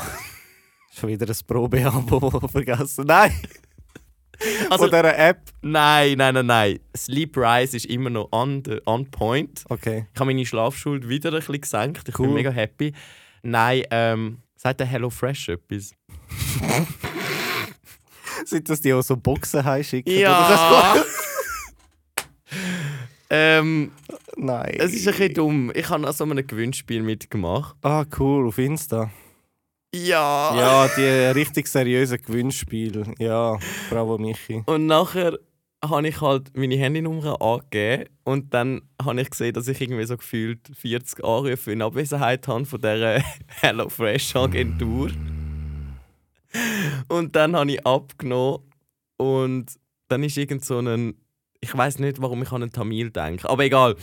Schon 0.92 1.10
wieder 1.10 1.28
ein 1.28 1.36
Probeabo 1.48 2.48
vergessen. 2.48 3.06
Nein! 3.08 3.32
Also- 4.70 4.86
Von 4.86 4.92
dieser 4.92 5.18
App. 5.18 5.40
Nein, 5.62 6.18
nein, 6.18 6.34
nein, 6.34 6.46
nein. 6.46 6.80
Sleep 6.96 7.36
Rise 7.38 7.78
ist 7.78 7.86
immer 7.86 8.10
noch 8.10 8.30
on, 8.32 8.64
the, 8.66 8.80
on 8.86 9.10
point. 9.10 9.64
Okay. 9.70 10.06
Ich 10.14 10.20
habe 10.20 10.32
meine 10.32 10.46
Schlafschuld 10.46 11.08
wieder 11.08 11.30
ein 11.32 11.40
bisschen 11.40 11.62
gesenkt. 11.62 12.08
Ich 12.10 12.20
Cool. 12.20 12.28
bin 12.28 12.36
mega 12.36 12.52
happy. 12.52 12.94
Nein, 13.44 13.84
ähm, 13.92 14.40
sagt 14.56 14.80
der 14.80 14.88
Hello 14.88 15.10
Fresh 15.10 15.50
etwas? 15.50 15.92
Sind 18.46 18.70
das 18.70 18.82
die, 18.82 18.92
die 18.92 19.02
so 19.02 19.16
Boxen 19.18 19.64
heimschicken? 19.64 20.20
Ja! 20.20 20.96
ähm, 23.30 23.92
Nein. 24.36 24.76
es 24.78 24.94
ist 24.94 25.08
ein 25.08 25.14
bisschen 25.14 25.34
dumm. 25.34 25.72
Ich 25.74 25.90
habe 25.90 26.06
an 26.08 26.14
so 26.14 26.24
einem 26.26 26.46
Gewinnspiel 26.46 27.02
mitgemacht. 27.02 27.76
Ah, 27.84 28.06
cool, 28.20 28.48
auf 28.48 28.58
Insta. 28.58 29.10
Ja! 30.04 30.56
Ja, 30.56 30.90
die 30.96 31.38
richtig 31.38 31.68
seriösen 31.68 32.22
Gewinnspiele. 32.22 33.14
Ja, 33.20 33.58
bravo 33.90 34.18
Michi. 34.18 34.64
Und 34.66 34.88
nachher 34.88 35.38
habe 35.84 36.08
ich 36.08 36.20
halt 36.22 36.56
meine 36.58 36.76
Handynummer 36.76 37.42
angegeben 37.42 38.10
und 38.24 38.54
dann 38.54 38.82
habe 39.02 39.22
ich 39.22 39.30
gesehen, 39.30 39.54
dass 39.54 39.68
ich 39.68 39.80
irgendwie 39.80 40.06
so 40.06 40.18
gefühlt 40.18 40.60
40 40.74 41.24
Anrufe 41.24 41.72
in 41.72 41.82
Abwesenheit 41.82 42.48
habe 42.48 42.66
von 42.66 42.82
dieser 42.82 43.22
HelloFresh-Agentur. 43.62 45.12
Und 47.08 47.36
dann 47.36 47.56
habe 47.56 47.72
ich 47.72 47.86
abgenommen 47.86 48.60
und 49.18 49.66
dann 50.08 50.24
ist 50.24 50.38
irgend 50.38 50.66
so 50.66 50.80
ein... 50.80 51.16
Ich 51.62 51.76
weiß 51.76 52.00
nicht, 52.00 52.22
warum 52.22 52.44
ich 52.44 52.52
an 52.52 52.62
einen 52.62 52.72
Tamil 52.72 53.10
denke, 53.10 53.50
aber 53.50 53.64
egal. 53.64 53.96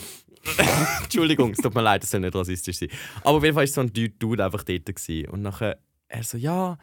Entschuldigung, 1.02 1.50
es 1.52 1.58
tut 1.58 1.74
mir 1.74 1.82
leid, 1.82 2.02
es 2.04 2.10
soll 2.10 2.20
nicht 2.20 2.34
rassistisch 2.34 2.78
sein. 2.78 2.88
Aber 3.22 3.38
auf 3.38 3.44
jeden 3.44 3.54
Fall 3.54 3.62
war 3.64 3.72
so 3.72 3.80
ein 3.80 3.92
Dude 3.92 4.44
einfach 4.44 4.64
dort. 4.64 4.86
Gewesen. 4.86 5.28
Und 5.30 5.42
nachher 5.42 5.78
er 6.08 6.22
so, 6.24 6.36
ja, 6.36 6.76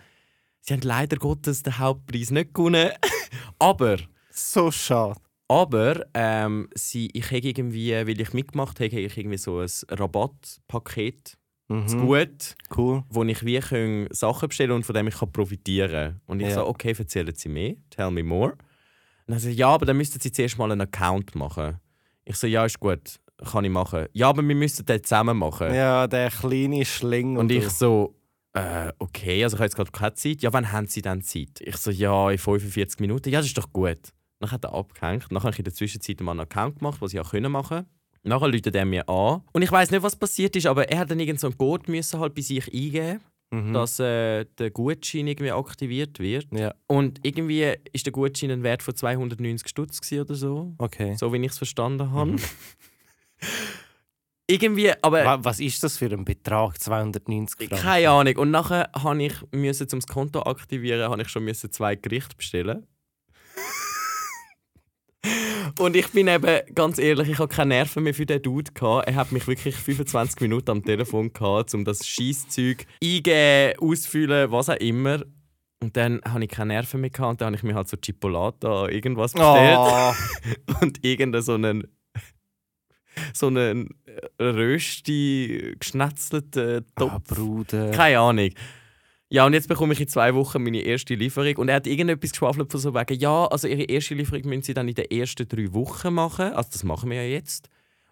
sie 0.61 0.73
haben 0.73 0.81
leider 0.81 1.17
Gottes 1.17 1.63
den 1.63 1.77
Hauptpreis 1.77 2.31
nicht 2.31 2.53
gewonnen. 2.53 2.91
aber... 3.59 3.97
So 4.31 4.71
schade. 4.71 5.19
Aber 5.47 6.05
ähm, 6.13 6.69
sie, 6.75 7.09
ich 7.13 7.25
habe 7.31 7.39
irgendwie, 7.39 7.91
weil 7.91 8.21
ich 8.21 8.33
mitgemacht 8.33 8.79
habe, 8.79 8.89
habe 8.91 9.01
ich 9.01 9.17
irgendwie 9.17 9.37
so 9.37 9.59
ein 9.59 9.69
Rabattpaket 9.89 11.35
Mhm. 11.71 11.87
zu 11.87 11.97
gut, 11.97 12.55
Cool. 12.75 13.03
wo 13.09 13.23
ich 13.25 13.45
wie 13.45 13.59
können 13.59 14.07
Sachen 14.09 14.49
bestellen 14.49 14.71
und 14.71 14.87
von 14.87 14.95
dem 14.95 15.05
ich 15.07 15.13
kann 15.19 15.31
profitieren 15.31 15.91
kann. 15.91 16.21
Und 16.25 16.39
ich 16.39 16.47
Ja. 16.47 16.55
so, 16.55 16.65
okay, 16.67 16.95
erzählen 16.97 17.31
Sie 17.35 17.47
mehr, 17.47 17.75
tell 17.91 18.09
me 18.09 18.23
more. 18.23 18.53
Und 18.53 18.57
dann 19.27 19.37
so, 19.39 19.49
ja, 19.49 19.67
aber 19.67 19.85
dann 19.85 19.97
müssten 19.97 20.19
Sie 20.19 20.31
zuerst 20.31 20.57
mal 20.57 20.71
einen 20.71 20.81
Account 20.81 21.35
machen. 21.35 21.77
Ich 22.25 22.37
so, 22.37 22.47
ja, 22.47 22.65
ist 22.65 22.79
gut, 22.79 23.19
kann 23.51 23.65
ich 23.65 23.71
machen. 23.71 24.05
Ja, 24.13 24.29
aber 24.29 24.47
wir 24.47 24.55
müssen 24.55 24.85
den 24.85 25.03
zusammen 25.03 25.37
machen. 25.37 25.73
Ja, 25.73 26.07
der 26.07 26.29
kleine 26.29 26.83
Schlingel. 26.85 27.37
Und 27.39 27.51
ich 27.51 27.69
so, 27.69 28.15
äh, 28.53 28.91
okay, 28.99 29.43
also 29.43 29.55
ich 29.55 29.59
habe 29.59 29.65
jetzt 29.65 29.75
gerade 29.75 29.91
keine 29.91 30.13
Zeit. 30.15 30.41
Ja, 30.41 30.51
wann 30.53 30.71
haben 30.71 30.87
Sie 30.87 31.01
dann 31.01 31.21
Zeit? 31.21 31.59
Ich 31.61 31.77
so, 31.77 31.91
ja, 31.91 32.29
in 32.31 32.37
45 32.37 32.99
Minuten. 32.99 33.29
Ja, 33.29 33.39
das 33.39 33.47
ist 33.47 33.57
doch 33.57 33.71
gut. 33.71 33.99
Dann 34.39 34.51
hat 34.51 34.63
er 34.63 34.73
abgehängt. 34.73 35.25
Dann 35.29 35.37
habe 35.43 35.51
ich 35.51 35.59
in 35.59 35.65
der 35.65 35.73
Zwischenzeit 35.73 36.19
mal 36.21 36.31
einen 36.31 36.41
Account 36.41 36.79
gemacht, 36.79 37.01
was 37.01 37.13
ich 37.13 37.19
auch 37.19 37.31
können 37.31 37.51
machen 37.51 37.85
Nachher 38.23 38.49
läutet 38.49 38.75
er 38.75 38.85
mir 38.85 39.07
an. 39.07 39.41
Und 39.53 39.61
ich 39.61 39.71
weiß 39.71 39.91
nicht, 39.91 40.03
was 40.03 40.15
passiert 40.15 40.53
ist, 40.55 40.65
aber 40.65 40.89
er 40.89 40.99
hat 40.99 41.09
dann 41.11 41.19
irgend 41.21 41.39
so 41.39 41.47
einen 41.47 41.57
Code 41.57 41.89
müssen 41.89 42.19
halt 42.19 42.35
bei 42.35 42.41
sich 42.41 42.67
eingeben, 42.73 43.19
Mhm. 43.51 43.73
dass 43.73 43.97
äh, 43.99 44.45
der 44.59 44.69
Gutschein 44.69 45.25
irgendwie 45.25 45.51
aktiviert 45.51 46.19
wird. 46.19 46.45
Ja, 46.53 46.71
Und 46.85 47.19
irgendwie 47.25 47.73
ist 47.93 48.05
der 48.05 48.13
Gutschein 48.13 48.51
ein 48.51 48.61
Wert 48.61 48.83
von 48.83 48.95
290 48.95 49.67
Stutz 49.67 49.99
oder 50.11 50.35
so. 50.35 50.75
okay. 50.77 51.15
So 51.15 51.33
wie 51.33 51.37
ich 51.37 51.51
es 51.51 51.57
verstanden 51.57 52.11
habe. 52.11 52.35
irgendwie, 54.47 54.91
aber... 55.01 55.23
Wa- 55.25 55.39
Was 55.43 55.59
ist 55.59 55.83
das 55.83 55.97
für 55.97 56.07
ein 56.11 56.25
Betrag? 56.25 56.79
290 56.81 57.69
Franken? 57.69 57.83
Keine 57.83 58.09
Ahnung. 58.09 58.37
Und 58.37 58.51
nachher 58.51 58.89
habe 58.95 59.23
ich, 59.23 59.33
müssen, 59.51 59.87
um 59.93 59.99
das 59.99 60.07
Konto 60.07 60.41
aktivieren, 60.43 61.09
habe 61.09 61.21
ich 61.21 61.29
schon 61.29 61.43
müssen 61.45 61.71
zwei 61.71 61.95
Gerichte 61.95 62.35
bestellen. 62.35 62.85
Und 65.77 65.95
ich 65.95 66.07
bin 66.09 66.27
eben, 66.27 66.61
ganz 66.73 66.97
ehrlich, 66.97 67.29
ich 67.29 67.39
habe 67.39 67.53
keine 67.53 67.75
Nerven 67.75 68.03
mehr 68.03 68.13
für 68.13 68.25
den 68.25 68.41
Dude. 68.41 68.71
Gehabt. 68.73 69.07
Er 69.07 69.15
hat 69.15 69.31
mich 69.31 69.47
wirklich 69.47 69.75
25 69.75 70.41
Minuten 70.41 70.71
am 70.71 70.83
Telefon 70.83 71.31
gehabt, 71.31 71.73
um 71.73 71.85
das 71.85 72.05
Scheißzeug 72.07 72.85
eingeben, 73.03 73.77
ausfüllen, 73.79 74.51
was 74.51 74.69
auch 74.69 74.75
immer. 74.77 75.21
Und 75.81 75.95
dann 75.95 76.21
habe 76.27 76.43
ich 76.43 76.49
keine 76.49 76.73
Nerven 76.73 77.01
mehr 77.01 77.09
gehabt 77.09 77.29
und 77.31 77.41
dann 77.41 77.47
habe 77.47 77.55
ich 77.57 77.63
mir 77.63 77.75
halt 77.75 77.87
so 77.87 77.95
Chipolata 77.97 78.87
irgendwas 78.89 79.33
bestellt. 79.33 79.77
Oh, 79.79 80.13
Und 80.81 81.05
irgendeinen 81.05 81.43
so 81.43 81.53
einen 81.53 81.87
so 83.33 83.47
einen 83.47 83.89
äh, 84.05 84.43
rösti 84.43 85.75
geschnetzelten 85.79 86.85
ah, 86.95 86.99
Topf. 86.99 87.27
Bruder. 87.27 87.91
Keine 87.91 88.19
Ahnung. 88.19 88.49
Ja, 89.31 89.45
und 89.45 89.53
jetzt 89.53 89.67
bekomme 89.67 89.93
ich 89.93 90.01
in 90.01 90.07
zwei 90.07 90.33
Wochen 90.33 90.63
meine 90.63 90.81
erste 90.81 91.13
Lieferung. 91.13 91.57
Und 91.57 91.69
er 91.69 91.75
hat 91.75 91.87
irgendetwas 91.87 92.31
geschwafelt 92.31 92.71
von 92.71 92.79
so 92.79 92.95
wegen, 92.95 93.19
ja, 93.19 93.45
also 93.45 93.67
ihre 93.67 93.83
erste 93.83 94.15
Lieferung 94.15 94.43
müssen 94.45 94.63
sie 94.63 94.73
dann 94.73 94.87
in 94.87 94.95
den 94.95 95.05
ersten 95.05 95.47
drei 95.47 95.71
Wochen 95.71 96.13
machen. 96.15 96.51
Also 96.53 96.69
das 96.73 96.83
machen 96.83 97.11
wir 97.11 97.23
ja 97.23 97.29
jetzt. 97.29 97.69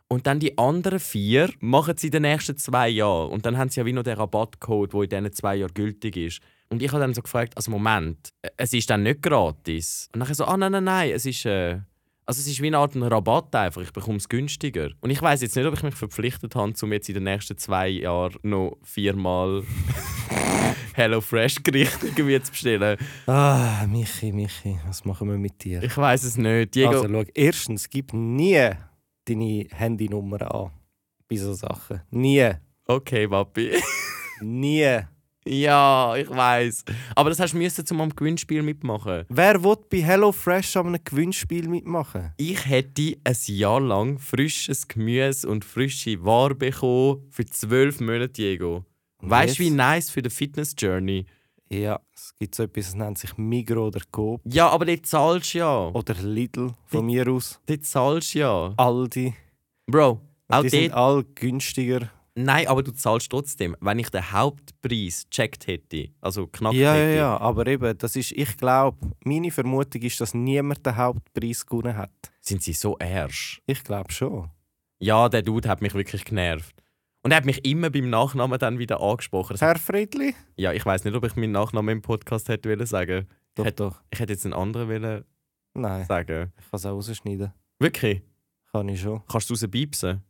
Und 0.09 0.27
dann 0.27 0.39
die 0.39 0.57
anderen 0.59 0.99
vier 0.99 1.49
machen 1.59 1.97
sie 1.97 2.07
in 2.07 2.11
den 2.11 2.21
nächsten 2.21 2.55
zwei 2.57 2.87
Jahren. 2.89 3.31
Und 3.31 3.47
dann 3.47 3.57
haben 3.57 3.69
sie 3.69 3.79
ja 3.79 3.85
wie 3.85 3.93
noch 3.93 4.03
den 4.03 4.15
Rabattcode, 4.15 4.93
der 4.93 5.01
in 5.01 5.09
diesen 5.09 5.33
zwei 5.33 5.55
Jahren 5.55 5.73
gültig 5.73 6.15
ist. 6.17 6.39
Und 6.69 6.83
ich 6.83 6.91
habe 6.91 7.01
dann 7.01 7.15
so 7.15 7.23
gefragt, 7.23 7.53
also 7.57 7.71
Moment, 7.71 8.29
äh, 8.43 8.49
es 8.57 8.73
ist 8.73 8.89
dann 8.89 9.03
nicht 9.03 9.23
gratis. 9.23 10.09
Und 10.13 10.19
dann 10.19 10.33
so, 10.33 10.45
ah 10.45 10.55
nein, 10.55 10.71
nein, 10.71 10.83
nein, 10.83 11.11
es 11.11 11.25
ist... 11.25 11.45
Äh, 11.45 11.79
also 12.27 12.41
es 12.41 12.47
ist 12.47 12.61
wie 12.61 12.67
eine 12.67 12.77
Art 12.77 12.93
ein 12.93 13.03
Rabatt 13.03 13.55
einfach, 13.55 13.81
ich 13.81 13.93
bekomme 13.93 14.17
es 14.17 14.27
günstiger. 14.27 14.89
Und 14.99 15.11
ich 15.11 15.21
weiß 15.21 15.41
jetzt 15.41 15.55
nicht, 15.55 15.65
ob 15.65 15.73
ich 15.73 15.83
mich 15.83 15.95
verpflichtet 15.95 16.55
habe, 16.55 16.73
um 16.81 16.91
jetzt 16.91 17.07
in 17.07 17.15
den 17.15 17.23
nächsten 17.23 17.57
zwei 17.57 17.87
Jahren 17.87 18.35
noch 18.43 18.77
viermal 18.83 19.63
Hello 20.93 21.21
Fresh 21.21 21.63
Gerichte 21.63 22.07
irgendwie 22.07 22.41
zu 22.41 22.51
bestellen. 22.51 22.97
Ah, 23.27 23.85
Michi, 23.87 24.33
Michi, 24.33 24.77
was 24.85 25.05
machen 25.05 25.29
wir 25.29 25.37
mit 25.37 25.63
dir? 25.63 25.81
Ich 25.81 25.95
weiß 25.95 26.23
es 26.25 26.35
nicht. 26.35 26.75
Diego, 26.75 26.89
Also, 26.89 27.07
schau, 27.07 27.23
erstens, 27.33 27.89
gib 27.89 28.11
nie 28.13 28.71
deine 29.25 29.67
Handynummer 29.71 30.53
an 30.53 30.71
bei 31.29 31.37
so 31.37 31.53
Sachen. 31.53 32.01
Nie. 32.09 32.51
okay, 32.87 33.27
Papi. 33.27 33.71
Nie. 34.41 35.01
Ja, 35.47 36.15
ich 36.15 36.29
weiß. 36.29 36.85
Aber 37.15 37.29
das 37.29 37.39
hast 37.39 37.53
du 37.53 37.57
müssen, 37.57 37.85
um 37.91 38.01
am 38.01 38.15
Gewinnspiel 38.15 38.61
mitmachen. 38.61 39.25
Wer 39.29 39.63
will 39.63 39.77
bei 39.89 40.01
HelloFresh 40.01 40.77
an 40.77 40.87
einem 40.87 41.03
Gewinnspiel 41.03 41.67
mitmachen? 41.67 42.33
Ich 42.37 42.65
hätte 42.65 43.17
ein 43.23 43.35
Jahr 43.45 43.81
lang 43.81 44.19
frisches 44.19 44.87
Gemüse 44.87 45.47
und 45.47 45.65
frische 45.65 46.23
Ware 46.23 46.55
bekommen 46.55 47.27
für 47.31 47.45
zwölf 47.45 47.99
Monate, 47.99 48.29
Diego. 48.29 48.85
Weißt 49.19 49.57
du, 49.57 49.63
wie 49.63 49.69
nice 49.69 50.09
für 50.09 50.21
die 50.21 50.29
Fitness 50.29 50.75
Journey? 50.77 51.25
Ja, 51.69 51.99
es 52.13 52.33
gibt 52.35 52.55
so 52.55 52.63
etwas, 52.63 52.85
das 52.85 52.95
nennt 52.95 53.17
sich 53.17 53.37
Migro 53.37 53.87
oder 53.87 53.99
Coop 54.11 54.41
Ja, 54.45 54.69
aber 54.69 54.85
dort 54.85 55.05
zahlst 55.05 55.53
du 55.53 55.57
ja. 55.59 55.87
oder 55.89 56.13
Lidl 56.15 56.73
von 56.85 57.05
mir 57.05 57.27
aus. 57.27 57.59
Dort 57.65 57.85
zahlst 57.85 58.35
du 58.35 58.39
ja. 58.39 58.73
Aldi. 58.77 59.33
Bro, 59.85 60.21
auch 60.47 60.61
die 60.61 60.69
sind 60.69 60.91
dort. 60.91 60.93
alle 60.93 61.23
günstiger. 61.23 62.09
Nein, 62.39 62.67
aber 62.67 62.83
du 62.83 62.91
zahlst 62.91 63.31
trotzdem. 63.31 63.75
Wenn 63.81 63.97
ich 63.99 64.09
den 64.09 64.31
Hauptpreis 64.31 65.25
gecheckt 65.29 65.65
hätte, 65.65 66.09
also 66.21 66.45
knackt 66.47 66.75
Ja, 66.75 66.95
ja, 66.95 67.01
hätte. 67.01 67.17
ja, 67.17 67.37
aber 67.39 67.65
eben, 67.67 67.97
das 67.97 68.15
ist, 68.15 68.31
ich 68.31 68.55
glaube, 68.57 68.97
meine 69.23 69.49
Vermutung 69.51 70.01
ist, 70.03 70.21
dass 70.21 70.33
niemand 70.35 70.85
den 70.85 70.95
Hauptpreis 70.95 71.65
gewonnen 71.65 71.97
hat. 71.97 72.11
Sind 72.39 72.61
sie 72.61 72.73
so 72.73 72.95
ersch? 72.99 73.61
Ich 73.65 73.83
glaube 73.83 74.11
schon. 74.11 74.49
Ja, 74.99 75.29
der 75.29 75.41
Dude 75.41 75.67
hat 75.67 75.81
mich 75.81 75.93
wirklich 75.95 76.25
genervt. 76.25 76.75
Und 77.23 77.31
er 77.31 77.37
hat 77.37 77.45
mich 77.45 77.65
immer 77.65 77.89
beim 77.89 78.09
Nachnamen 78.09 78.57
dann 78.59 78.77
wieder 78.79 79.01
angesprochen. 79.01 79.53
Das- 79.53 79.61
Herr 79.61 79.77
Friedli? 79.79 80.35
Ja, 80.55 80.71
ich 80.73 80.85
weiß 80.85 81.03
nicht, 81.05 81.15
ob 81.15 81.23
ich 81.25 81.35
meinen 81.35 81.51
Nachnamen 81.51 81.97
im 81.97 82.01
Podcast 82.01 82.49
hätte 82.49 82.69
wollen 82.69 82.85
sagen. 82.85 83.27
Doch, 83.55 83.65
Hätt- 83.65 83.79
doch. 83.79 84.01
Ich 84.11 84.19
hätte 84.19 84.33
jetzt 84.33 84.45
einen 84.45 84.53
anderen 84.53 84.87
wollen 84.89 85.25
Nein, 85.73 86.05
sagen. 86.05 86.53
ich 86.57 86.69
kann 86.69 86.77
es 86.77 86.85
auch 86.85 86.91
rausschneiden. 86.93 87.51
Wirklich? 87.79 88.21
Kann 88.71 88.87
ich 88.89 89.01
schon. 89.01 89.23
Kannst 89.27 89.49
du 89.49 89.53
rausbiepsen? 89.55 90.21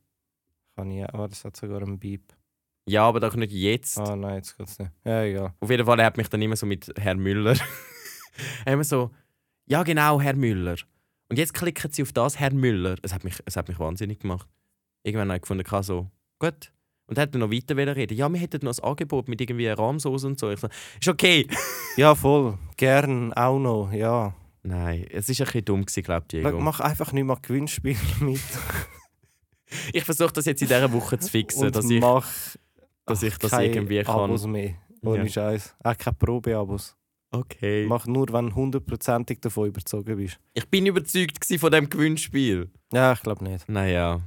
Kann 0.77 0.91
ich 0.91 1.03
auch. 1.09 1.27
Das 1.27 1.43
hat 1.43 1.57
sogar 1.57 1.81
einen 1.81 1.97
Beep. 1.97 2.21
Ja, 2.87 3.03
aber 3.03 3.19
doch 3.19 3.35
nicht 3.35 3.51
jetzt. 3.51 3.97
Ah 3.97 4.15
nein, 4.15 4.35
jetzt 4.35 4.57
geht's 4.57 4.79
nicht. 4.79 4.91
Ja, 5.03 5.23
egal. 5.23 5.53
Auf 5.59 5.69
jeden 5.69 5.85
Fall, 5.85 5.99
er 5.99 6.05
hat 6.05 6.17
mich 6.17 6.29
dann 6.29 6.41
immer 6.41 6.55
so 6.55 6.65
mit 6.65 6.93
Herr 6.97 7.15
Müller. 7.15 7.55
er 8.65 8.73
immer 8.73 8.83
so, 8.83 9.11
ja 9.65 9.83
genau, 9.83 10.21
Herr 10.21 10.35
Müller. 10.35 10.77
Und 11.29 11.37
jetzt 11.37 11.53
klicken 11.53 11.91
sie 11.91 12.03
auf 12.03 12.13
das, 12.13 12.39
Herr 12.39 12.53
Müller. 12.53 12.95
Es 13.01 13.13
hat 13.13 13.23
mich, 13.23 13.39
es 13.45 13.57
hat 13.57 13.67
mich 13.67 13.79
wahnsinnig 13.79 14.19
gemacht. 14.19 14.47
Irgendwann 15.03 15.29
habe 15.29 15.37
ich 15.37 15.41
gefunden, 15.41 15.65
so, 15.83 16.09
gut. 16.39 16.71
Und 17.07 17.17
er 17.17 17.23
hat 17.23 17.33
dann 17.33 17.41
noch 17.41 17.51
weiter 17.51 17.75
reden. 17.95 18.15
Ja, 18.15 18.29
wir 18.29 18.39
hätten 18.39 18.63
noch 18.63 18.77
ein 18.77 18.83
Angebot 18.83 19.27
mit 19.27 19.41
irgendwie 19.41 19.67
Rahmsoße 19.67 20.27
und 20.27 20.39
so. 20.39 20.51
Ich 20.51 20.59
so, 20.59 20.67
ist 20.99 21.07
okay. 21.07 21.47
Ja, 21.97 22.13
voll. 22.13 22.59
Gern 22.75 23.33
auch 23.33 23.57
noch, 23.57 23.91
ja. 23.91 24.35
Nein, 24.61 25.07
es 25.09 25.27
war 25.27 25.33
ein 25.33 25.45
bisschen 25.45 25.65
dumm, 25.65 25.85
glaube 25.85 26.25
ich. 26.31 26.43
Mach 26.43 26.79
einfach 26.79 27.11
nicht 27.11 27.23
mal 27.23 27.37
Gewinnspiel 27.41 27.97
mit. 28.19 28.39
Ich 29.93 30.03
versuche 30.03 30.33
das 30.33 30.45
jetzt 30.45 30.61
in 30.61 30.67
dieser 30.67 30.91
Woche 30.91 31.19
zu 31.19 31.29
fixen, 31.29 31.65
und 31.67 31.75
dass 31.75 31.89
ich, 31.89 31.99
mach 31.99 32.27
dass 33.05 33.23
ich 33.23 33.37
das 33.37 33.51
irgendwie 33.53 34.03
kann. 34.03 34.15
Abos 34.15 34.45
mehr. 34.45 34.75
Ohne 35.03 35.23
Ja. 35.25 35.29
Scheiß. 35.29 35.75
Auch 35.83 35.97
keine 35.97 36.15
Probeabos. 36.15 36.95
Okay. 37.31 37.85
Mach 37.87 38.05
nur, 38.07 38.27
wenn 38.31 38.49
du 38.49 38.55
hundertprozentig 38.55 39.39
davon 39.41 39.67
überzogen 39.67 40.15
bist. 40.15 40.39
Ich 40.53 40.65
bin 40.69 40.85
überzeugt 40.85 41.45
von 41.59 41.71
dem 41.71 41.89
Gewinnspiel. 41.89 42.69
Ja, 42.93 43.13
ich 43.13 43.21
glaube 43.21 43.43
nicht. 43.43 43.67
Naja. 43.67 44.21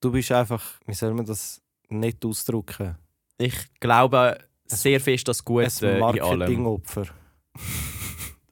Du 0.00 0.10
bist 0.10 0.32
einfach, 0.32 0.62
wie 0.86 0.94
soll 0.94 1.12
man 1.14 1.26
das 1.26 1.60
nicht 1.88 2.24
ausdrücken? 2.24 2.96
Ich 3.38 3.54
glaube 3.80 4.38
sehr 4.66 4.98
fest 5.00 5.28
das 5.28 5.44
Gute 5.44 5.68
Ein. 5.82 6.00
Marketingopfer. 6.00 7.06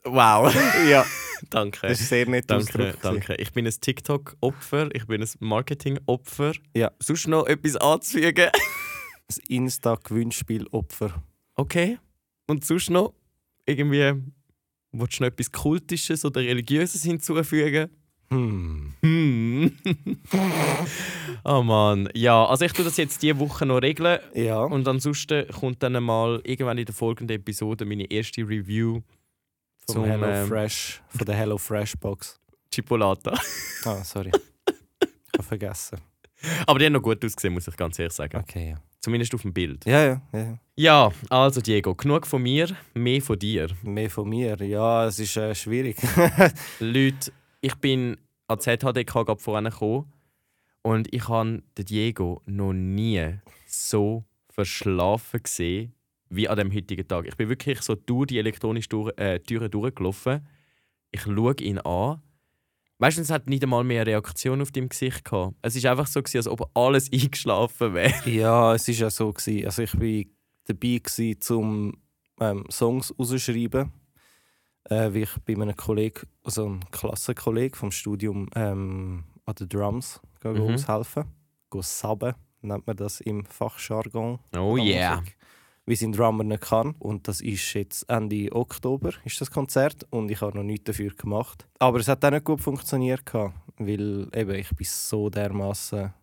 Wow. 0.04 0.54
ja, 0.90 1.04
danke. 1.50 1.86
das 1.86 2.00
ist 2.00 2.08
sehr 2.08 2.28
nett 2.28 2.48
Danke, 2.48 2.94
danke. 3.02 3.34
Ich 3.36 3.52
bin 3.52 3.66
ein 3.66 3.74
TikTok-Opfer, 3.78 4.94
ich 4.94 5.06
bin 5.06 5.22
ein 5.22 5.28
Marketing-Opfer. 5.40 6.52
Ja. 6.74 6.90
Sonst 7.00 7.28
noch 7.28 7.46
etwas 7.46 7.76
anzufügen? 7.76 8.50
Das 9.26 9.38
Insta-Gewinnspiel-Opfer. 9.46 11.22
Okay. 11.54 11.98
Und 12.48 12.64
sonst 12.64 12.90
noch 12.90 13.14
irgendwie, 13.64 14.20
willst 14.90 15.20
du 15.20 15.22
noch 15.22 15.28
etwas 15.28 15.52
Kultisches 15.52 16.24
oder 16.24 16.40
Religiöses 16.40 17.04
hinzufügen? 17.04 17.90
Hm. 18.32 18.92
Hm. 19.02 19.72
oh 21.44 21.62
Mann. 21.62 22.08
Ja, 22.14 22.44
also 22.44 22.64
ich 22.64 22.72
tue 22.72 22.84
das 22.84 22.96
jetzt 22.96 23.22
diese 23.22 23.38
Woche 23.40 23.66
noch 23.66 23.82
regeln. 23.82 24.20
Ja. 24.34 24.62
Und 24.62 24.86
ansonsten 24.86 25.48
kommt 25.48 25.82
dann 25.82 26.02
mal 26.02 26.40
irgendwann 26.44 26.78
in 26.78 26.86
der 26.86 26.94
folgenden 26.94 27.36
Episode 27.36 27.84
meine 27.84 28.10
erste 28.10 28.42
Review 28.42 29.00
Vom 29.92 30.04
zum, 30.04 30.04
Hello 30.04 30.26
ähm, 30.26 30.46
Fresh, 30.46 31.02
von 31.08 31.26
der 31.26 31.34
Hello 31.34 31.58
Fresh 31.58 31.96
Box. 31.96 32.38
Chipolata. 32.70 33.34
Ah, 33.84 34.04
sorry. 34.04 34.30
ich 34.68 35.32
habe 35.34 35.42
vergessen. 35.42 35.98
Aber 36.66 36.78
die 36.78 36.86
haben 36.86 36.92
noch 36.92 37.02
gut 37.02 37.24
ausgesehen, 37.24 37.52
muss 37.52 37.66
ich 37.66 37.76
ganz 37.76 37.98
ehrlich 37.98 38.12
sagen. 38.12 38.36
Okay, 38.36 38.70
ja. 38.70 38.76
Zumindest 39.00 39.34
auf 39.34 39.42
dem 39.42 39.52
Bild. 39.52 39.84
Ja, 39.86 40.04
ja, 40.04 40.22
ja. 40.32 40.58
Ja, 40.76 41.12
also 41.28 41.60
Diego, 41.60 41.94
genug 41.94 42.26
von 42.26 42.42
mir, 42.42 42.68
mehr 42.94 43.20
von 43.20 43.38
dir. 43.38 43.68
Mehr 43.82 44.10
von 44.10 44.28
mir. 44.28 44.56
Ja, 44.62 45.06
es 45.06 45.18
ist 45.18 45.36
äh, 45.36 45.54
schwierig. 45.54 45.96
Leute, 46.80 47.32
ich 47.60 47.74
bin 47.76 48.16
an 48.46 48.60
ZHDK 48.60 49.24
gerade 49.24 49.40
vorhin 49.40 49.64
gekommen 49.64 50.12
und 50.82 51.12
ich 51.12 51.28
habe 51.28 51.62
den 51.76 51.84
Diego 51.84 52.42
noch 52.46 52.72
nie 52.72 53.38
so 53.66 54.24
verschlafen 54.50 55.42
gesehen 55.42 55.94
wie 56.30 56.48
an 56.48 56.56
dem 56.56 56.72
heutigen 56.72 57.06
Tag. 57.06 57.26
Ich 57.26 57.36
bin 57.36 57.48
wirklich 57.48 57.82
so 57.82 57.94
durch 57.94 58.26
die 58.28 58.38
elektronische 58.38 58.88
Tür, 58.88 59.12
äh, 59.18 59.40
Türen 59.40 59.70
durchgelaufen. 59.70 60.46
Ich 61.10 61.22
schaue 61.22 61.54
ihn 61.60 61.78
an. 61.80 62.22
Weißt 62.98 63.16
du, 63.18 63.22
es 63.22 63.30
hat 63.30 63.48
nicht 63.48 63.62
einmal 63.62 63.82
mehr 63.82 64.02
eine 64.02 64.10
Reaktion 64.12 64.60
auf 64.60 64.72
deinem 64.72 64.88
Gesicht 64.90 65.24
gehabt. 65.24 65.56
Es 65.62 65.74
ist 65.74 65.86
einfach 65.86 66.06
so, 66.06 66.20
gewesen, 66.22 66.36
als 66.38 66.48
ob 66.48 66.70
alles 66.76 67.10
eingeschlafen 67.12 67.94
wäre. 67.94 68.28
ja, 68.30 68.74
es 68.74 68.86
ist 68.88 69.00
ja 69.00 69.10
so. 69.10 69.32
Gewesen. 69.32 69.64
Also 69.66 69.82
ich 69.82 69.94
war 69.94 70.24
dabei, 70.66 70.98
gewesen, 70.98 71.40
zum 71.40 71.94
ähm, 72.40 72.64
Songs 72.70 73.12
rausschreiben. 73.18 73.90
Äh, 74.84 75.12
wie 75.12 75.22
ich 75.22 75.30
bei 75.44 75.52
einem 75.54 75.76
Kollegen, 75.76 76.26
also 76.42 76.64
einem 76.66 76.80
Klassenkollegen 76.90 77.76
vom 77.76 77.90
Studium 77.90 78.48
ähm, 78.54 79.24
an 79.44 79.54
den 79.56 79.68
Drums 79.68 80.20
Mhm. 80.42 80.58
aushelfen. 80.70 81.24
Go 81.68 81.82
sabben, 81.82 82.34
nennt 82.62 82.86
man 82.86 82.96
das 82.96 83.20
im 83.20 83.44
Fachjargon. 83.44 84.38
Oh 84.56 84.76
yeah. 84.78 85.16
Musik, 85.16 85.36
Wie 85.90 85.96
sein 85.96 86.12
Drummer 86.12 86.44
nicht 86.44 86.62
kann. 86.62 86.94
Und 87.00 87.26
das 87.26 87.40
ist 87.40 87.74
jetzt 87.74 88.08
Ende 88.08 88.52
Oktober, 88.52 89.10
ist 89.24 89.40
das 89.40 89.50
Konzert. 89.50 90.06
Und 90.10 90.30
ich 90.30 90.40
habe 90.40 90.56
noch 90.56 90.62
nichts 90.62 90.84
dafür 90.84 91.10
gemacht. 91.12 91.66
Aber 91.80 91.98
es 91.98 92.06
hat 92.06 92.24
auch 92.24 92.30
nicht 92.30 92.44
gut 92.44 92.60
funktioniert, 92.60 93.22
weil 93.76 94.28
eben, 94.32 94.54
ich 94.54 94.70
bin 94.70 94.86
so 94.86 95.28
dermaßen 95.28 96.14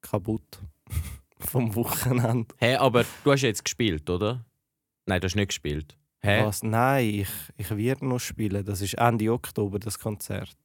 kaputt 0.00 0.60
vom 1.40 1.74
Wochenende. 1.74 2.54
Hä, 2.58 2.76
aber 2.76 3.04
du 3.24 3.32
hast 3.32 3.42
jetzt 3.42 3.64
gespielt, 3.64 4.08
oder? 4.08 4.44
Nein, 5.06 5.20
du 5.20 5.24
hast 5.24 5.34
nicht 5.34 5.48
gespielt. 5.48 5.98
Hä? 6.20 6.44
Was? 6.44 6.62
Nein, 6.62 7.06
ich, 7.08 7.28
ich 7.56 7.76
werde 7.76 8.06
noch 8.06 8.20
spielen. 8.20 8.64
Das 8.64 8.80
ist 8.80 8.94
Ende 8.94 9.32
Oktober, 9.32 9.80
das 9.80 9.98
Konzert. 9.98 10.56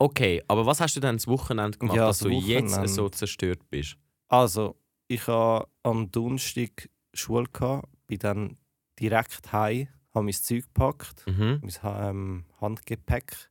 Okay, 0.00 0.42
aber 0.48 0.66
was 0.66 0.80
hast 0.80 0.96
du 0.96 1.00
denn 1.00 1.16
das 1.16 1.28
Wochenende 1.28 1.78
gemacht, 1.78 1.96
Ja, 1.96 2.06
dass 2.08 2.18
das 2.18 2.28
du 2.28 2.34
jetzt 2.34 2.72
Wochenende. 2.72 2.88
so 2.88 3.08
zerstört 3.10 3.60
bist? 3.70 3.96
Also, 4.26 4.74
ich 5.06 5.24
hatte 5.28 5.68
am 5.84 6.10
Donnerstag 6.10 6.88
Schule, 7.14 7.46
gehabt, 7.52 7.88
bin 8.08 8.18
dann 8.18 8.56
direkt 8.98 9.52
heim, 9.52 9.86
habe 10.12 10.24
mein 10.24 10.34
Zeug 10.34 10.64
gepackt. 10.64 11.24
Mhm. 11.26 11.60
mein 11.62 12.08
ähm, 12.08 12.44
Handgepäck. 12.60 13.50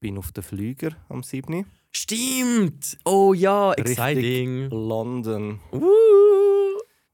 Bin 0.00 0.18
auf 0.18 0.32
den 0.32 0.42
Flüger 0.42 0.96
am 1.08 1.22
7. 1.22 1.64
Stimmt! 1.92 2.98
Oh 3.04 3.34
ja, 3.34 3.70
Richtig. 3.70 3.98
exciting! 3.98 4.68
London. 4.70 5.60
Woo. 5.70 5.88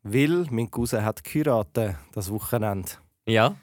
Weil 0.02 0.46
mein 0.50 0.70
Cousin 0.70 1.04
hat 1.04 1.22
geheiratet, 1.24 1.96
das 2.12 2.30
Wochenende. 2.30 2.88
Ja? 3.26 3.56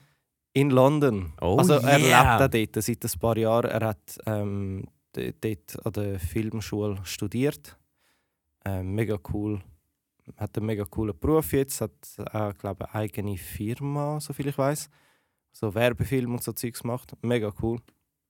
In 0.53 0.69
London. 0.69 1.33
Oh 1.41 1.57
also 1.57 1.75
er 1.75 1.99
yeah. 1.99 2.37
lebt 2.37 2.69
auch 2.69 2.73
dort 2.73 2.83
seit 2.83 3.03
ein 3.03 3.19
paar 3.19 3.37
Jahren. 3.37 3.71
Er 3.71 3.87
hat 3.87 4.19
ähm, 4.25 4.85
dort 5.13 5.85
an 5.85 5.93
der 5.93 6.19
Filmschule 6.19 6.99
studiert. 7.03 7.77
Ähm, 8.63 8.93
mega 8.93 9.17
cool. 9.33 9.61
Hat 10.37 10.57
einen 10.57 10.65
mega 10.65 10.85
coolen 10.85 11.17
Beruf 11.17 11.53
jetzt. 11.53 11.81
Hat 11.81 11.91
auch, 12.33 12.53
glaube 12.57 12.85
eine 12.85 12.95
eigene 12.95 13.37
Firma, 13.37 14.19
soviel 14.19 14.47
ich 14.47 14.57
weiß. 14.57 14.89
So 15.51 15.73
Werbefilm 15.73 16.33
und 16.33 16.43
so 16.43 16.51
Zeugs 16.51 16.83
macht. 16.83 17.13
Mega 17.21 17.53
cool. 17.61 17.79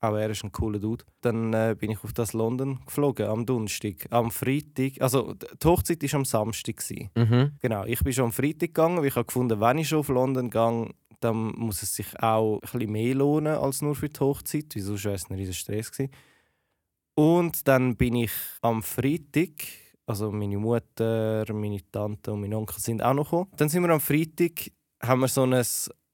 Auch 0.01 0.15
er 0.15 0.29
ist 0.29 0.43
ein 0.43 0.51
cooler 0.51 0.79
Dude. 0.79 1.05
Dann 1.21 1.53
äh, 1.53 1.75
bin 1.77 1.89
ich 1.89 2.03
auf 2.03 2.13
das 2.13 2.33
London 2.33 2.79
geflogen 2.85 3.27
am 3.27 3.45
Donnerstag. 3.45 4.07
Am 4.11 4.29
Freitag, 4.29 5.01
also 5.01 5.33
die 5.33 5.67
Hochzeit 5.67 6.03
war 6.03 6.19
am 6.19 6.25
Samstag. 6.25 6.83
Mhm. 7.15 7.53
Genau, 7.61 7.85
ich 7.85 8.03
bin 8.03 8.13
schon 8.13 8.25
am 8.25 8.31
Freitag 8.31 8.73
gegangen, 8.73 8.97
weil 8.97 9.07
ich 9.07 9.15
habe 9.15 9.25
gefunden, 9.25 9.59
wenn 9.59 9.77
ich 9.77 9.87
schon 9.87 9.99
auf 9.99 10.09
London 10.09 10.49
gehe, 10.49 10.89
dann 11.21 11.53
muss 11.55 11.81
es 11.81 11.95
sich 11.95 12.19
auch 12.21 12.61
ein 12.73 12.91
mehr 12.91 13.15
lohnen 13.15 13.55
als 13.55 13.81
nur 13.81 13.95
für 13.95 14.09
die 14.09 14.19
Hochzeit, 14.19 14.75
weil 14.75 14.83
sonst 14.83 15.05
wäre 15.05 15.15
es 15.15 15.29
ein 15.29 15.35
riesen 15.35 15.53
Stress 15.53 15.91
gewesen. 15.91 16.11
Und 17.15 17.67
dann 17.67 17.95
bin 17.95 18.15
ich 18.15 18.31
am 18.61 18.83
Freitag, 18.83 19.51
also 20.05 20.31
meine 20.31 20.57
Mutter, 20.57 21.45
meine 21.53 21.79
Tante 21.91 22.31
und 22.33 22.41
mein 22.41 22.53
Onkel 22.53 22.79
sind 22.79 23.01
auch 23.03 23.13
noch 23.13 23.25
gekommen. 23.25 23.51
Dann 23.57 23.69
sind 23.69 23.83
wir 23.83 23.89
am 23.89 23.99
Freitag, 24.01 24.71
haben 25.01 25.21
wir 25.21 25.27
so 25.27 25.43
ein 25.43 25.63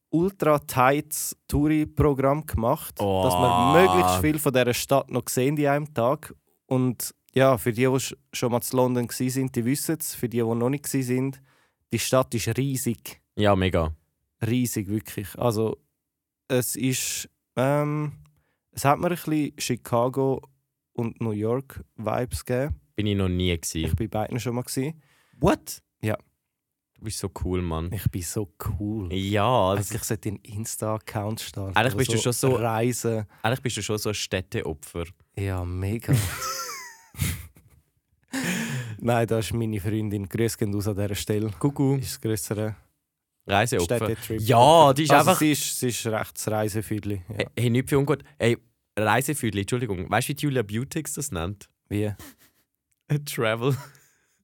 ultra 0.10 0.60
tightes 0.60 1.36
Touri-Programm 1.48 2.46
gemacht, 2.46 2.96
Oh. 3.00 3.24
dass 3.24 3.34
wir 3.34 3.82
möglichst 3.82 4.22
viel 4.22 4.40
von 4.40 4.54
dieser 4.54 4.74
Stadt 4.74 5.10
noch 5.10 5.28
sehen 5.30 5.58
in 5.58 5.68
einem 5.68 5.94
Tag. 5.94 6.34
Und 6.66 7.14
ja, 7.34 7.58
für 7.58 7.72
die, 7.72 7.82
die 7.82 7.88
sch- 7.88 8.18
schon 8.34 8.52
mal 8.52 8.62
zu 8.62 8.76
London 8.76 9.08
waren, 9.08 9.52
die 9.52 9.66
wissen 9.66 9.98
es. 10.00 10.14
Für 10.16 10.28
die, 10.28 10.38
die 10.40 10.44
noch 10.44 10.70
nicht 10.70 10.94
waren, 10.94 11.38
die 11.94 12.00
Stadt 12.00 12.34
ist 12.36 12.58
riesig. 12.58 13.22
Ja, 13.36 13.56
mega. 13.56 13.94
Riesig, 14.46 14.88
wirklich. 14.90 15.28
Also, 15.38 15.78
es 16.50 16.76
ist. 16.76 17.30
Ähm, 17.56 18.12
es 18.74 18.84
hat 18.86 19.00
mir 19.00 19.08
ein 19.08 19.16
bisschen 19.16 19.54
Chicago 19.58 20.42
und 20.94 21.22
New 21.22 21.32
York 21.32 21.84
Vibes 21.96 22.44
gegeben. 22.44 22.81
Bin 22.96 23.08
ich 23.08 23.16
noch 23.16 23.30
nie 23.30 23.52
Ich 23.54 23.62
gewesen. 23.62 23.90
war 23.90 23.96
bei 23.96 24.08
beiden 24.08 24.40
schon 24.40 24.56
mal. 24.56 24.62
Gewesen. 24.64 25.02
What? 25.40 25.82
Ja. 26.02 26.18
Du 26.96 27.06
bist 27.06 27.18
so 27.20 27.32
cool, 27.44 27.62
Mann. 27.64 27.92
Ich 27.92 28.04
bin 28.12 28.22
so 28.22 28.54
cool. 28.80 29.12
Ja, 29.14 29.76
das, 29.76 29.90
Eigentlich 29.90 30.04
sollte 30.04 30.30
ich 30.30 30.36
einen 30.36 30.44
Insta-Account 30.60 31.42
starten. 31.42 31.76
Eigentlich 31.76 31.96
bist 31.96 32.14
du 32.14 32.18
schon 32.18 32.34
so- 32.34 32.56
Reisen. 32.56 33.26
eigentlich 33.42 33.62
bist 33.62 33.78
du 33.78 33.82
schon 33.82 33.98
so 33.98 34.10
ein 34.10 34.16
Städteopfer. 34.16 35.06
Ja, 35.36 35.66
mega. 35.66 36.14
Nein, 39.00 39.28
das 39.28 39.46
ist 39.48 39.54
meine 39.54 39.80
Freundin. 39.80 40.30
Grüß 40.30 40.58
gehen 40.58 40.74
aus 40.76 40.88
an 40.88 40.96
dieser 40.96 41.16
Stelle. 41.16 41.50
Kuckuck. 41.60 42.00
Ist 42.00 42.12
das 42.12 42.22
grössere 42.22 42.76
Reiseopfer. 43.48 44.16
Ja, 44.38 44.94
die 44.94 45.04
ist 45.04 45.12
also 45.12 45.30
einfach. 45.32 45.40
Sie 45.40 45.52
ist, 45.54 45.80
sie 45.80 45.88
ist 45.88 46.06
recht 46.06 46.36
das 46.38 46.48
Reisefüdli. 46.48 47.22
Ja. 47.30 47.36
Hey, 47.36 47.48
hey, 47.58 47.70
nicht 47.72 47.90
für 47.90 47.98
ungut. 47.98 48.24
Ey, 48.38 48.58
Reisefüdli, 48.98 49.62
Entschuldigung. 49.62 50.10
Weißt 50.10 50.30
du, 50.30 50.34
wie 50.34 50.38
Julia 50.42 50.62
Beautix 50.62 51.14
das 51.14 51.32
nennt? 51.32 51.68
Wie? 51.90 52.12
Travel. 53.26 53.76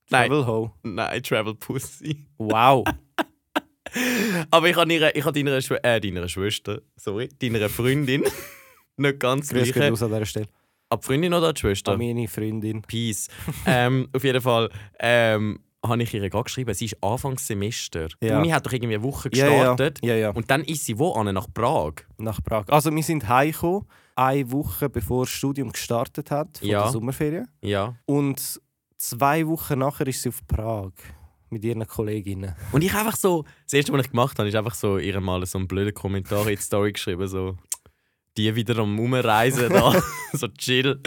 Nein, 0.10 0.30
Travel 0.30 0.47
Ho. 0.47 0.71
nein, 0.84 1.23
Travel 1.23 1.56
Pussy. 1.56 2.27
Wow. 2.38 2.86
Aber 4.51 4.69
ich 4.69 4.75
habe 4.75 4.93
ihre, 4.93 5.12
ich 5.12 5.25
habe 5.25 5.34
deiner, 5.43 5.62
Schw 5.62 5.75
äh, 5.82 5.99
deiner 5.99 6.27
Schwester, 6.27 6.82
sorry, 6.95 7.30
deiner 7.39 7.69
Freundin, 7.69 8.23
nicht 8.97 9.19
ganz 9.19 9.49
Grüß 9.49 9.71
gleiche. 9.73 9.93
aus 9.93 10.03
an 10.03 10.10
dieser 10.10 10.25
Stelle. 10.25 10.47
Ab 10.89 11.03
Freundin 11.03 11.34
oder 11.34 11.53
die 11.53 11.60
Schwester? 11.60 11.93
An 11.93 11.97
meine 11.99 12.27
Freundin. 12.27 12.82
Peace. 12.82 13.27
ähm, 13.65 14.08
auf 14.13 14.23
jeden 14.23 14.41
Fall 14.41 14.69
ähm, 14.99 15.60
habe 15.86 16.04
ich 16.04 16.13
ihr 16.13 16.30
gerade 16.30 16.44
geschrieben, 16.44 16.74
sie 16.74 16.86
ist 16.86 17.04
Anfangssemester. 17.04 18.08
Die 18.22 18.28
Ja. 18.28 18.40
Uni 18.40 18.50
hat 18.50 18.66
doch 18.66 18.72
irgendwie 18.72 18.96
eine 18.96 19.04
Woche 19.04 19.30
gestartet. 19.30 20.00
Ja, 20.04 20.16
ja. 20.16 20.30
Und 20.32 20.50
dann 20.50 20.63
ist 20.63 20.86
sie 20.86 20.98
wo 20.98 21.13
an 21.13 21.34
nach 21.34 21.48
Prag. 21.54 21.94
Nach 22.18 22.44
Prag. 22.44 22.66
Also 22.70 22.94
wir 22.94 23.04
sind 23.04 23.28
heimgekommen, 23.28 23.86
eine 24.16 24.52
Woche 24.52 24.90
bevor 24.90 25.26
das 25.26 25.30
Studium 25.34 25.72
gestartet 25.72 26.32
hat, 26.32 26.58
von 26.58 26.68
Ja. 26.68 26.84
der 26.84 26.92
Sommerferien. 26.92 27.48
Ja. 27.62 27.96
Und 28.06 28.60
zwei 28.98 29.46
Wochen 29.48 29.80
nachher 29.80 30.08
ist 30.08 30.22
sie 30.24 30.30
auf 30.30 30.46
Prag 30.48 30.92
mit 31.50 31.63
ihren 31.63 31.86
Kolleginnen. 31.88 32.56
Und 32.72 32.84
ich 32.84 32.94
einfach 32.94 33.16
so, 33.16 33.46
das 33.66 33.74
erste, 33.74 33.94
was 33.94 34.02
ich 34.06 34.10
gemacht 34.12 34.38
habe, 34.40 34.50
ist 34.50 34.56
einfach 34.56 34.74
so 34.76 34.98
ihr 34.98 35.20
mal 35.22 35.46
so 35.46 35.58
einen 35.60 35.68
blöden 35.68 35.94
Kommentar 35.94 36.42
in 36.48 36.56
die 36.56 36.62
Story 36.62 36.92
geschrieben, 36.92 37.28
so 37.28 37.56
die 38.36 38.54
wieder 38.56 38.78
am 38.80 39.00
Umreisen 39.00 39.70
da, 39.70 39.94
so 40.34 40.48
chill. 40.50 41.00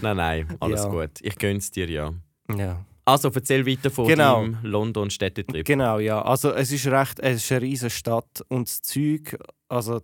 Nein, 0.00 0.16
nein, 0.16 0.56
alles 0.60 0.88
gut. 0.88 1.10
Ich 1.20 1.36
gönn's 1.38 1.70
dir 1.70 1.88
ja. 1.88 2.12
Ja. 2.56 2.84
Also 3.06 3.30
erzähl 3.34 3.66
weiter 3.66 3.90
von 3.90 4.06
Genau. 4.06 4.40
deinem 4.42 4.58
London-Städtetrip. 4.62 5.66
Genau, 5.66 5.98
ja. 5.98 6.22
Also 6.22 6.52
es 6.52 6.72
ist 6.72 6.86
recht, 6.86 7.20
es 7.20 7.44
ist 7.44 7.52
eine 7.52 7.62
riesige 7.62 7.90
Stadt 7.90 8.42
und 8.48 8.68
das 8.68 8.80
Zeug, 8.82 9.36
also 9.68 10.00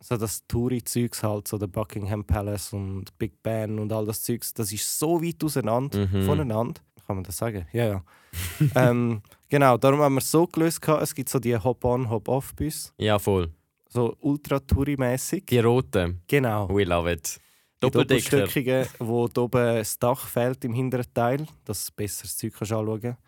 so 0.00 0.16
das 0.16 0.46
Touri-Zeugs 0.46 1.22
halt, 1.22 1.48
so 1.48 1.58
der 1.58 1.66
Buckingham 1.66 2.24
Palace 2.24 2.72
und 2.72 3.16
Big 3.18 3.42
Ben 3.42 3.78
und 3.78 3.92
all 3.92 4.06
das 4.06 4.22
Zeugs, 4.22 4.52
das 4.54 4.72
ist 4.72 4.98
so 4.98 5.22
weit 5.22 5.42
auseinander 5.42 6.06
Mhm. 6.06 6.22
voneinander. 6.26 6.80
Kann 7.06 7.16
man 7.16 7.24
das 7.24 7.36
sagen? 7.38 7.66
Ja, 7.72 7.86
ja. 7.86 8.04
ähm, 8.76 9.22
genau, 9.48 9.76
darum 9.76 10.00
haben 10.00 10.14
wir 10.14 10.18
es 10.20 10.30
so 10.30 10.46
gelöst, 10.46 10.80
gehabt, 10.80 11.02
es 11.02 11.14
gibt 11.14 11.28
so 11.28 11.38
die 11.38 11.56
Hop-on, 11.56 12.08
Hop-off-Bus, 12.08 12.92
Ja, 12.98 13.18
voll. 13.18 13.50
so 13.88 14.14
ultra-Touri-mäßig. 14.20 15.46
Die 15.46 15.58
roten. 15.58 16.20
Genau. 16.28 16.68
We 16.68 16.84
love 16.84 17.10
it. 17.10 17.38
Die 17.86 17.90
Doppeldecker. 17.90 18.30
Doppelstöckigen, 18.30 18.86
wo 18.98 19.28
da 19.28 19.40
oben 19.42 19.76
das 19.76 19.98
Dach 19.98 20.26
fehlt 20.26 20.64
im 20.64 20.74
hinteren 20.74 21.06
Teil, 21.12 21.46
dass 21.64 21.86
du 21.86 21.92
besser 21.96 22.22
das 22.22 22.36
Zeug 22.36 22.52
kannst 22.58 22.72
anschauen 22.72 23.00
kannst. 23.00 23.18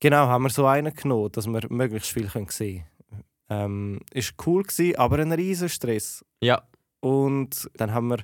Genau, 0.00 0.26
haben 0.26 0.44
wir 0.44 0.50
so 0.50 0.66
einen 0.66 0.92
genommen, 0.94 1.30
dass 1.32 1.46
wir 1.46 1.62
möglichst 1.68 2.10
viel 2.10 2.26
können 2.26 2.48
sehen 2.48 2.84
können. 3.08 3.24
Ähm, 3.48 4.00
ist 4.12 4.34
cool 4.46 4.62
gewesen, 4.62 4.96
aber 4.96 5.18
ein 5.18 5.32
riesen 5.32 5.68
Stress. 5.68 6.24
Ja. 6.40 6.62
Und 7.00 7.70
dann 7.74 7.92
haben 7.92 8.08
wir 8.08 8.18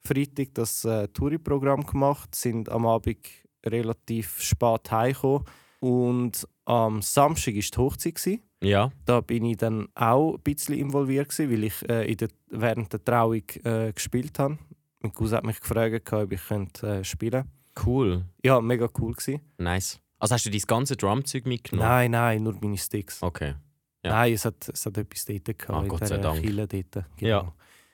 Freitag 0.00 0.54
das 0.54 0.84
äh, 0.84 1.08
Touri-Programm 1.08 1.86
gemacht, 1.86 2.34
sind 2.34 2.68
am 2.68 2.86
Abend 2.86 3.18
relativ 3.64 4.40
spät 4.40 4.90
heimgekommen 4.90 5.44
und 5.80 6.46
am 6.64 7.02
Samstag 7.02 7.54
war 7.54 7.62
die 7.62 7.78
Hochzeit. 7.78 8.14
Gewesen. 8.16 8.42
Ja. 8.62 8.92
Da 9.04 9.20
bin 9.20 9.44
ich 9.44 9.56
dann 9.56 9.88
auch 9.94 10.34
ein 10.34 10.42
bisschen 10.42 10.76
involviert, 10.76 11.28
gewesen, 11.28 11.50
weil 11.50 11.64
ich 11.64 11.88
äh, 11.88 12.10
in 12.10 12.16
der, 12.16 12.28
während 12.48 12.92
der 12.92 13.04
Trauung 13.04 13.42
äh, 13.64 13.92
gespielt 13.92 14.38
habe. 14.38 14.58
Mein 15.02 15.12
Cousin 15.12 15.38
hat 15.38 15.44
mich 15.44 15.60
gefragt, 15.60 16.12
ob 16.12 16.32
ich 16.32 16.46
könnte, 16.46 16.86
äh, 16.98 17.04
spielen 17.04 17.44
Cool. 17.86 18.24
Ja, 18.44 18.60
mega 18.60 18.88
cool. 18.98 19.12
Gewesen. 19.14 19.40
Nice. 19.58 19.98
Also 20.18 20.34
hast 20.34 20.44
du 20.46 20.50
dein 20.50 20.60
ganze 20.60 20.96
Drumzeug 20.96 21.46
mitgenommen? 21.46 21.88
Nein, 21.88 22.10
nein, 22.10 22.42
nur 22.42 22.54
meine 22.60 22.76
Sticks. 22.78 23.22
Okay. 23.22 23.54
Ja. 24.04 24.10
Nein, 24.12 24.34
es 24.34 24.44
hat, 24.44 24.68
es 24.68 24.84
hat 24.86 24.98
etwas 24.98 25.24
dort 25.24 25.44
gehabt. 25.58 25.70
Ah, 25.70 25.86
Gott 25.88 26.06
sei 26.06 26.18
Dank. 26.18 26.40
Kille 26.42 26.66
dort. 26.68 26.92
Genau. 27.16 27.28
Ja. 27.28 27.40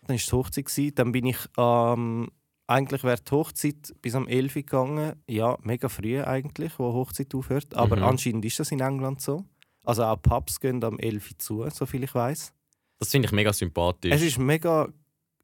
Dann 0.06 0.16
war 0.16 0.16
die 0.16 0.32
Hochzeit. 0.32 0.64
Gewesen. 0.64 0.94
Dann 0.94 1.12
bin 1.12 1.26
ich 1.26 1.38
ähm, 1.56 2.28
eigentlich 2.66 3.04
wäre 3.04 3.20
die 3.20 3.30
Hochzeit 3.30 3.94
bis 4.02 4.14
am 4.14 4.26
11 4.26 4.56
Uhr 4.56 4.62
gegangen. 4.62 5.12
Ja, 5.28 5.56
mega 5.62 5.88
früh 5.88 6.20
eigentlich, 6.20 6.78
wo 6.78 6.92
Hochzeit 6.92 7.34
aufhört. 7.34 7.74
Aber 7.74 7.96
Mhm. 7.96 8.02
anscheinend 8.04 8.44
ist 8.44 8.58
das 8.58 8.72
in 8.72 8.80
England 8.80 9.20
so. 9.22 9.44
Also 9.84 10.04
auch 10.04 10.20
Pubs 10.20 10.60
gehen 10.60 10.82
am 10.84 10.98
11 10.98 11.30
Uhr 11.30 11.38
zu, 11.38 11.70
soviel 11.70 12.04
ich 12.04 12.14
weiß. 12.14 12.52
Das 12.98 13.10
finde 13.10 13.26
ich 13.26 13.32
mega 13.32 13.52
sympathisch. 13.52 14.12
Es 14.12 14.22
ist 14.22 14.38
mega, 14.38 14.88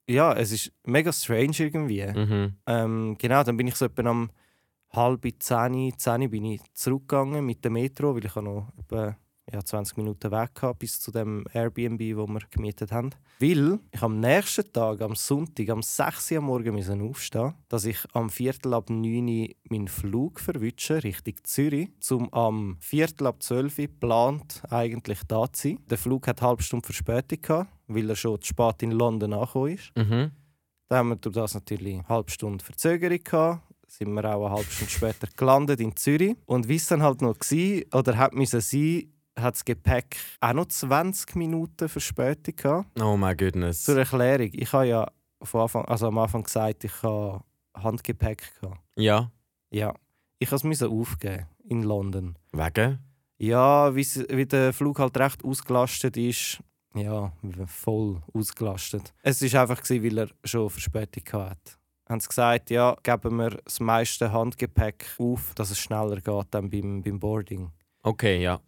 ja, 0.08 0.32
es 0.34 0.52
ist 0.52 0.72
mega 0.84 1.12
strange 1.12 1.56
irgendwie. 1.58 2.06
mhm. 2.06 2.56
Ähm, 2.66 3.16
genau, 3.18 3.42
dann 3.42 3.56
bin 3.56 3.66
ich 3.66 3.76
so 3.76 3.86
etwa 3.86 4.02
am 4.08 4.30
halb 4.90 5.26
zehn, 5.38 5.92
zehn 5.96 6.30
bin 6.30 6.44
ich 6.44 6.60
zurückgegangen 6.72 7.44
mit 7.44 7.64
dem 7.64 7.74
Metro, 7.74 8.14
weil 8.14 8.26
ich 8.26 8.34
noch 8.36 8.72
etwa 8.78 9.16
ja, 9.52 9.62
20 9.62 9.98
Minuten 9.98 10.30
weg 10.30 10.50
hatte 10.62 10.78
bis 10.78 11.00
zu 11.00 11.10
dem 11.10 11.44
Airbnb, 11.52 12.00
wo 12.16 12.26
wir 12.26 12.40
gemietet 12.50 12.92
haben. 12.92 13.10
Weil 13.38 13.78
ich 13.92 14.02
am 14.02 14.20
nächsten 14.20 14.72
Tag, 14.72 15.02
am 15.02 15.14
Sonntag, 15.14 15.68
am 15.68 15.82
6 15.82 16.32
Uhr 16.32 16.38
am 16.38 16.44
Morgen 16.44 16.74
müssen 16.74 17.02
aufstehen, 17.02 17.54
dass 17.68 17.84
ich 17.84 17.98
am 18.12 18.30
Viertel 18.30 18.74
ab 18.74 18.88
9 18.88 19.28
Uhr 19.28 19.48
meinen 19.68 19.88
Flug 19.88 20.40
verwünsche, 20.40 21.02
Richtung 21.02 21.34
Zürich, 21.42 21.88
um 22.10 22.32
am 22.32 22.76
Viertel 22.80 23.26
ab 23.26 23.42
12 23.42 23.78
Uhr 23.78 23.86
geplant 23.86 24.62
eigentlich 24.70 25.20
da 25.28 25.50
zu 25.52 25.68
sein. 25.68 25.78
Der 25.90 25.98
Flug 25.98 26.26
hat 26.26 26.40
eine 26.40 26.48
halbe 26.48 26.62
Stunde 26.62 26.86
Verspätung 26.86 27.42
gehabt, 27.42 27.70
weil 27.86 28.10
er 28.10 28.16
schon 28.16 28.40
zu 28.40 28.48
spät 28.48 28.82
in 28.82 28.92
London 28.92 29.32
angekommen 29.32 29.74
ist. 29.74 29.92
Mhm. 29.96 30.30
Da 30.88 30.98
haben 30.98 31.08
wir 31.10 31.16
durch 31.16 31.34
das 31.34 31.54
natürlich 31.54 31.94
eine 31.94 32.08
halbe 32.08 32.30
Stunde 32.30 32.64
Verzögerung 32.64 33.18
gehabt. 33.22 33.62
Sind 33.86 34.12
wir 34.12 34.24
auch 34.24 34.46
eine 34.46 34.56
halbe 34.56 34.70
Stunde 34.70 34.90
später 34.90 35.28
gelandet 35.36 35.80
in 35.80 35.94
Zürich. 35.96 36.36
Und 36.46 36.68
wie 36.68 36.76
es 36.76 36.86
dann 36.86 37.02
halt 37.02 37.22
noch 37.22 37.36
war, 37.36 37.98
oder 37.98 38.16
hat 38.16 38.34
müssen 38.34 38.60
sein, 38.60 39.12
hat 39.38 39.54
das 39.54 39.64
Gepäck 39.64 40.16
auch 40.40 40.52
noch 40.52 40.66
20 40.66 41.36
Minuten 41.36 41.88
Verspätung 41.88 42.56
gehabt. 42.56 43.00
Oh 43.00 43.16
my 43.16 43.34
goodness. 43.34 43.82
Zur 43.84 43.98
Erklärung, 43.98 44.50
ich 44.52 44.72
habe 44.72 44.86
ja 44.86 45.08
von 45.42 45.62
Anfang, 45.62 45.84
also 45.86 46.08
am 46.08 46.18
Anfang 46.18 46.42
gesagt, 46.42 46.84
ich 46.84 47.02
habe 47.02 47.42
Handgepäck 47.74 48.60
gehabt. 48.60 48.80
Ja. 48.96 49.30
Ja, 49.70 49.94
ich 50.38 50.50
musste 50.50 50.68
es 50.68 50.82
aufgeben 50.90 51.46
in 51.64 51.82
London. 51.82 52.38
Wegen? 52.52 53.00
Ja, 53.38 53.94
wie 53.94 54.46
der 54.46 54.72
Flug 54.72 54.98
halt 55.00 55.16
recht 55.16 55.44
ausgelastet 55.44 56.16
ist. 56.16 56.60
Ja, 56.94 57.32
voll 57.66 58.22
ausgelastet. 58.32 59.12
Es 59.22 59.42
war 59.42 59.62
einfach, 59.62 59.82
gewesen, 59.82 60.04
weil 60.04 60.18
er 60.18 60.28
schon 60.44 60.70
Verspätung 60.70 61.40
hatte. 61.40 61.72
Haben 62.08 62.20
sie 62.20 62.28
gesagt, 62.28 62.70
ja, 62.70 62.96
geben 63.02 63.36
wir 63.36 63.50
das 63.64 63.80
meiste 63.80 64.30
Handgepäck 64.30 65.06
auf, 65.18 65.54
dass 65.54 65.70
es 65.70 65.78
schneller 65.78 66.20
geht 66.20 66.46
dann 66.50 66.70
beim, 66.70 67.02
beim 67.02 67.18
Boarding. 67.18 67.72
Okay, 68.02 68.42
ja. 68.42 68.60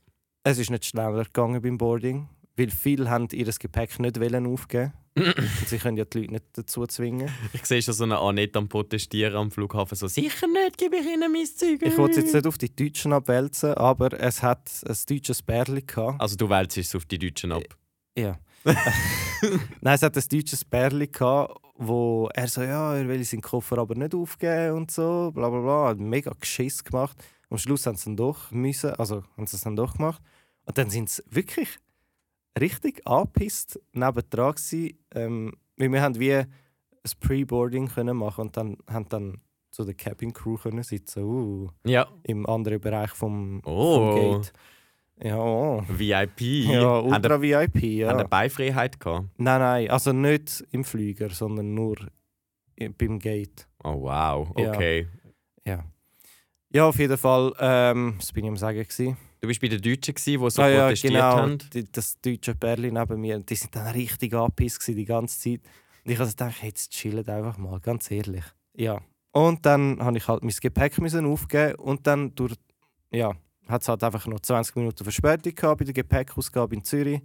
Es 0.43 0.59
ist 0.59 0.71
nicht 0.71 0.87
schneller 0.87 1.25
gegangen 1.25 1.61
beim 1.61 1.79
Boarding, 1.79 2.29
weil 2.57 2.71
viele 2.71 3.11
haben 3.11 3.29
ihr 3.33 3.47
Gepäck 3.47 3.99
nicht 4.01 4.19
wollen 4.19 4.47
aufgeben 4.47 4.93
Und 5.17 5.69
sie 5.69 5.79
können 5.79 5.97
ja 5.97 6.05
die 6.05 6.19
Leute 6.19 6.33
nicht 6.33 6.45
dazu 6.53 6.87
zwingen. 6.87 7.31
Ich 7.55 7.65
sehe 7.65 7.81
schon 7.81 7.95
so 7.95 8.05
eine 8.05 8.19
Annette 8.19 8.59
am 8.59 8.69
Protestieren 8.69 9.35
am 9.37 9.51
Flughafen. 9.51 9.97
So, 9.97 10.09
sicher 10.09 10.47
nicht, 10.47 10.77
gebe 10.77 10.97
ich 10.97 11.07
ihnen 11.07 11.33
mein 11.33 11.47
Zeug. 11.47 11.81
Ich 11.81 11.97
wollte 11.97 12.19
es 12.19 12.25
jetzt 12.27 12.35
nicht 12.35 12.47
auf 12.47 12.59
die 12.59 12.75
Deutschen 12.75 13.15
abwälzen, 13.15 13.73
aber 13.75 14.13
es 14.21 14.43
hat 14.43 14.71
ein 14.87 14.97
deutsches 15.09 15.41
Bärli 15.41 15.83
gehabt. 15.83 16.21
Also 16.21 16.37
du 16.37 16.51
wälzt 16.51 16.77
es 16.77 16.95
auf 16.95 17.07
die 17.07 17.19
Deutschen 17.19 17.53
ab. 17.53 17.63
Ja. 18.17 18.39
Nein, 19.81 19.95
es 19.95 20.03
hat 20.03 20.17
ein 20.17 20.25
deutsches 20.31 20.65
Bärli 20.65 21.07
gehabt, 21.09 21.57
wo 21.77 22.29
er 22.35 22.49
so, 22.49 22.63
ja, 22.63 22.95
er 22.97 23.07
will 23.09 23.23
seinen 23.25 23.43
Koffer 23.43 23.79
aber 23.79 23.95
nicht 23.95 24.15
aufgeben 24.15 24.77
und 24.77 24.91
so, 24.91 25.31
bla 25.33 25.49
bla 25.51 25.61
bla. 25.61 25.89
Hat 25.89 25.99
mega 25.99 26.33
Geschiss 26.39 26.83
gemacht. 26.83 27.17
Am 27.51 27.59
Schluss 27.59 27.87
haben 27.87 27.97
sie 27.97 28.07
dann 28.07 28.17
doch 28.17 28.51
müssen, 28.51 28.91
also 28.95 29.23
haben 29.37 29.47
sie 29.47 29.57
es 29.57 29.63
dann 29.63 29.77
doch 29.77 29.95
gemacht. 29.97 30.21
Und 30.65 30.79
dann 30.79 30.91
sind 30.91 31.09
sie 31.11 31.23
wirklich 31.31 31.79
richtig 32.59 33.07
angepisst 33.07 33.79
nebendran 33.93 34.55
gewesen. 34.55 34.99
Ähm, 35.15 35.53
weil 35.77 35.93
wir 35.93 36.03
haben 36.03 36.19
wie 36.19 36.33
ein 36.35 36.47
Pre-Boarding 37.21 37.89
können 37.89 38.17
machen 38.17 38.41
und 38.47 38.57
dann 38.57 38.79
haben 38.91 39.09
dann 39.09 39.41
zu 39.71 39.85
der 39.85 39.95
Cabin 39.95 40.33
Crew 40.33 40.57
können 40.57 40.83
sitzen, 40.83 41.23
uh, 41.23 41.69
Ja. 41.85 42.09
im 42.25 42.47
anderen 42.47 42.81
Bereich 42.81 43.11
vom, 43.11 43.61
Oh. 43.65 43.97
vom 43.97 44.15
Gate. 44.41 44.53
Ja. 45.23 45.83
VIP. 45.89 46.41
ja, 46.41 46.81
Haben 46.83 47.07
ultra 47.13 47.41
VIP, 47.41 47.83
ja. 47.83 48.11
eine 48.11 48.27
Beifreiheit 48.27 49.01
gehabt? 49.01 49.29
Nein, 49.39 49.61
nein, 49.61 49.91
also 49.91 50.13
nicht 50.13 50.65
im 50.71 50.85
Flüger, 50.85 51.31
sondern 51.31 51.75
nur 51.75 51.97
beim 52.99 53.19
Gate. 53.19 53.67
Oh 53.83 54.03
wow, 54.03 54.49
Ja. 54.59 54.73
okay. 54.73 55.09
Ja. 55.65 55.85
Ja, 56.71 56.87
auf 56.87 56.99
jeden 56.99 57.17
Fall, 57.17 57.53
ähm, 57.59 58.17
das 58.19 58.33
bin 58.33 58.45
ich 58.45 58.51
am 58.51 58.57
Sagen. 58.57 58.83
Gewesen. 58.83 59.17
Du 59.41 59.49
bist 59.49 59.61
bei 59.61 59.69
den 59.69 59.81
Deutschen, 59.81 60.15
gewesen, 60.15 60.43
die 60.43 60.51
so 60.51 60.63
ah, 60.63 60.69
ja, 60.69 60.83
protestiert 60.85 61.13
genau, 61.15 61.37
haben. 61.37 61.59
die, 61.73 61.91
das 61.91 62.21
deutsche 62.21 62.55
Pärchen 62.55 62.95
neben 62.95 63.21
mir, 63.21 63.39
die 63.39 63.55
sind 63.55 63.75
dann 63.75 63.87
richtig 63.89 64.35
angepisst 64.35 64.87
die 64.89 65.05
ganze 65.05 65.39
Zeit. 65.39 65.61
Und 66.05 66.11
ich 66.11 66.19
habe 66.19 66.29
gedacht, 66.29 66.57
hey, 66.61 66.69
jetzt 66.69 66.91
chillt 66.91 67.29
einfach 67.29 67.57
mal, 67.57 67.81
ganz 67.81 68.11
ehrlich. 68.11 68.45
Ja. 68.75 69.01
Und 69.33 69.65
dann 69.65 69.99
habe 70.01 70.19
ich 70.19 70.29
halt 70.29 70.43
mein 70.43 70.55
Gepäck 70.61 70.99
müssen 71.01 71.27
aufgeben 71.27 71.77
und 71.77 72.07
dann 72.07 72.35
durch, 72.35 72.55
ja, 73.11 73.33
hat 73.69 73.83
es 73.83 73.89
halt 73.89 74.03
einfach 74.05 74.27
noch 74.27 74.41
20 74.41 74.77
Minuten 74.77 75.03
Verspätung 75.05 75.55
gehabt 75.55 75.79
bei 75.79 75.85
der 75.85 75.95
Gepäckausgabe 75.95 76.75
in 76.75 76.85
Zürich. 76.85 77.21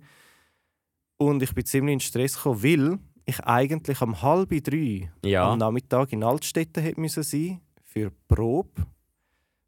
Und 1.17 1.43
ich 1.43 1.53
bin 1.53 1.65
ziemlich 1.65 1.93
in 1.93 1.99
Stress 1.99 2.35
gekommen, 2.35 2.63
weil 2.63 2.99
ich 3.25 3.39
eigentlich 3.41 4.01
am 4.01 4.21
halb 4.21 4.49
drei 4.63 5.11
Ja. 5.23 5.51
am 5.51 5.59
Nachmittag 5.59 6.11
in 6.13 6.23
Altstetten 6.23 6.81
hätte 6.83 6.99
müssen 6.99 7.23
sein 7.23 7.61
für 7.83 8.09
die 8.09 8.15
Probe 8.27 8.87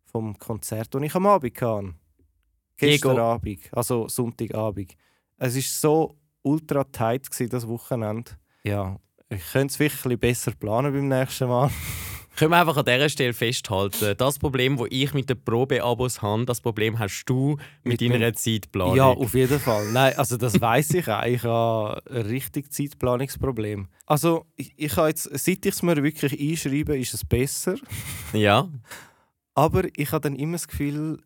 vom 0.06 0.38
Konzert, 0.38 0.94
das 0.94 1.02
ich 1.02 1.16
am 1.16 1.26
Abend 1.28 1.62
hatte. 1.62 1.94
Gestern 2.78 3.12
Diego. 3.16 3.22
Abend, 3.24 3.60
also 3.72 4.08
Sonntagabend. 4.08 4.96
Es 5.38 5.56
war 5.56 5.62
so 5.62 6.18
ultra 6.42 6.84
tight, 6.86 7.30
gewesen, 7.30 7.50
das 7.50 7.68
Wochenende. 7.68 8.32
Ja, 8.64 9.00
ich 9.30 9.52
könnte 9.52 9.74
es 9.74 9.80
wirklich 9.80 10.20
besser 10.20 10.52
planen 10.52 10.92
beim 10.92 11.08
nächsten 11.08 11.48
Mal. 11.48 11.70
Können 12.36 12.52
wir 12.52 12.60
einfach 12.60 12.78
an 12.78 12.86
dieser 12.86 13.10
Stelle 13.10 13.34
festhalten, 13.34 14.15
das 14.17 14.39
Problem, 14.39 14.78
das 14.78 14.88
ich 14.89 15.13
mit 15.13 15.30
den 15.30 15.43
Probeabos 15.43 16.22
habe, 16.22 16.46
das 16.46 16.62
Problem 16.62 16.98
hast 16.98 17.26
du 17.26 17.58
mit, 17.84 18.02
Mit 18.02 18.12
deiner 18.12 18.34
Zeitplanung. 18.34 18.96
Ja, 18.96 19.06
auf 19.06 19.34
jeden 19.36 19.60
Fall. 19.60 19.91
Nein, 19.91 20.13
also 20.17 20.38
das 20.38 20.60
weiß 20.60 20.96
ich 20.96 21.08
auch. 21.08 21.24
Ich 21.26 21.43
habe 21.43 22.02
ein 22.10 22.22
richtig 22.24 22.72
Zeitplanungsproblem. 22.72 23.88
Also 24.08 24.46
ich, 24.56 24.74
ich 24.78 24.98
habe 24.98 25.10
jetzt, 25.10 25.30
seit 25.32 25.65
ich 25.65 25.74
es 25.74 25.84
mir 25.84 26.02
wirklich 26.02 26.39
einschreibe, 26.39 26.98
ist 26.98 27.13
es 27.13 27.24
besser. 27.24 27.76
ja. 28.34 28.67
Aber 29.54 29.84
ich 29.96 30.12
habe 30.12 30.22
dann 30.22 30.36
immer 30.36 30.54
das 30.54 30.67
Gefühl, 30.67 31.19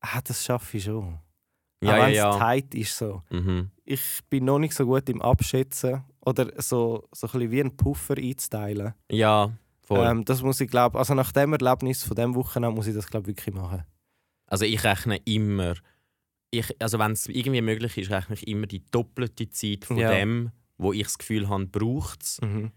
ah, 0.00 0.20
das 0.22 0.44
schaffe 0.44 0.76
ich 0.76 0.84
schon. 0.84 1.18
Ja, 1.82 1.90
auch 1.90 1.96
ja, 1.96 2.02
wenn 2.02 2.10
es 2.10 2.16
ja. 2.16 2.38
tight 2.38 2.74
ist 2.74 2.96
so. 2.96 3.22
Mhm. 3.30 3.70
Ich 3.84 4.20
bin 4.30 4.44
noch 4.44 4.58
nicht 4.58 4.74
so 4.74 4.86
gut 4.86 5.08
im 5.08 5.20
Abschätzen 5.20 6.04
oder 6.24 6.50
so, 6.62 7.08
so 7.12 7.26
ein 7.26 7.32
bisschen 7.32 7.50
wie 7.50 7.60
einen 7.60 7.76
Puffer 7.76 8.16
einzuteilen. 8.16 8.94
Ja. 9.10 9.50
Ähm, 9.90 10.24
das 10.24 10.42
muss 10.42 10.60
ich 10.60 10.70
glaube, 10.70 10.98
also 10.98 11.14
nach 11.14 11.32
dem 11.32 11.52
Erlebnis 11.52 12.02
von 12.02 12.16
dem 12.16 12.34
Wochenende 12.34 12.74
muss 12.74 12.86
ich 12.86 12.94
das 12.94 13.06
glaube 13.06 13.26
wirklich 13.28 13.54
machen. 13.54 13.84
Also 14.48 14.64
ich 14.64 14.82
rechne 14.84 15.18
immer, 15.24 15.74
ich, 16.50 16.74
also 16.80 16.98
wenn 16.98 17.12
es 17.12 17.26
irgendwie 17.28 17.60
möglich 17.60 17.96
ist, 17.98 18.10
rechne 18.10 18.34
ich 18.34 18.46
immer 18.48 18.66
die 18.66 18.84
doppelte 18.90 19.48
Zeit 19.50 19.84
von 19.84 19.98
Ja. 19.98 20.10
dem, 20.10 20.50
wo 20.78 20.92
ich 20.92 21.04
das 21.04 21.18
Gefühl 21.18 21.48
habe, 21.48 21.66
braucht 21.66 22.22
es, 22.22 22.40
Mhm. 22.42 22.72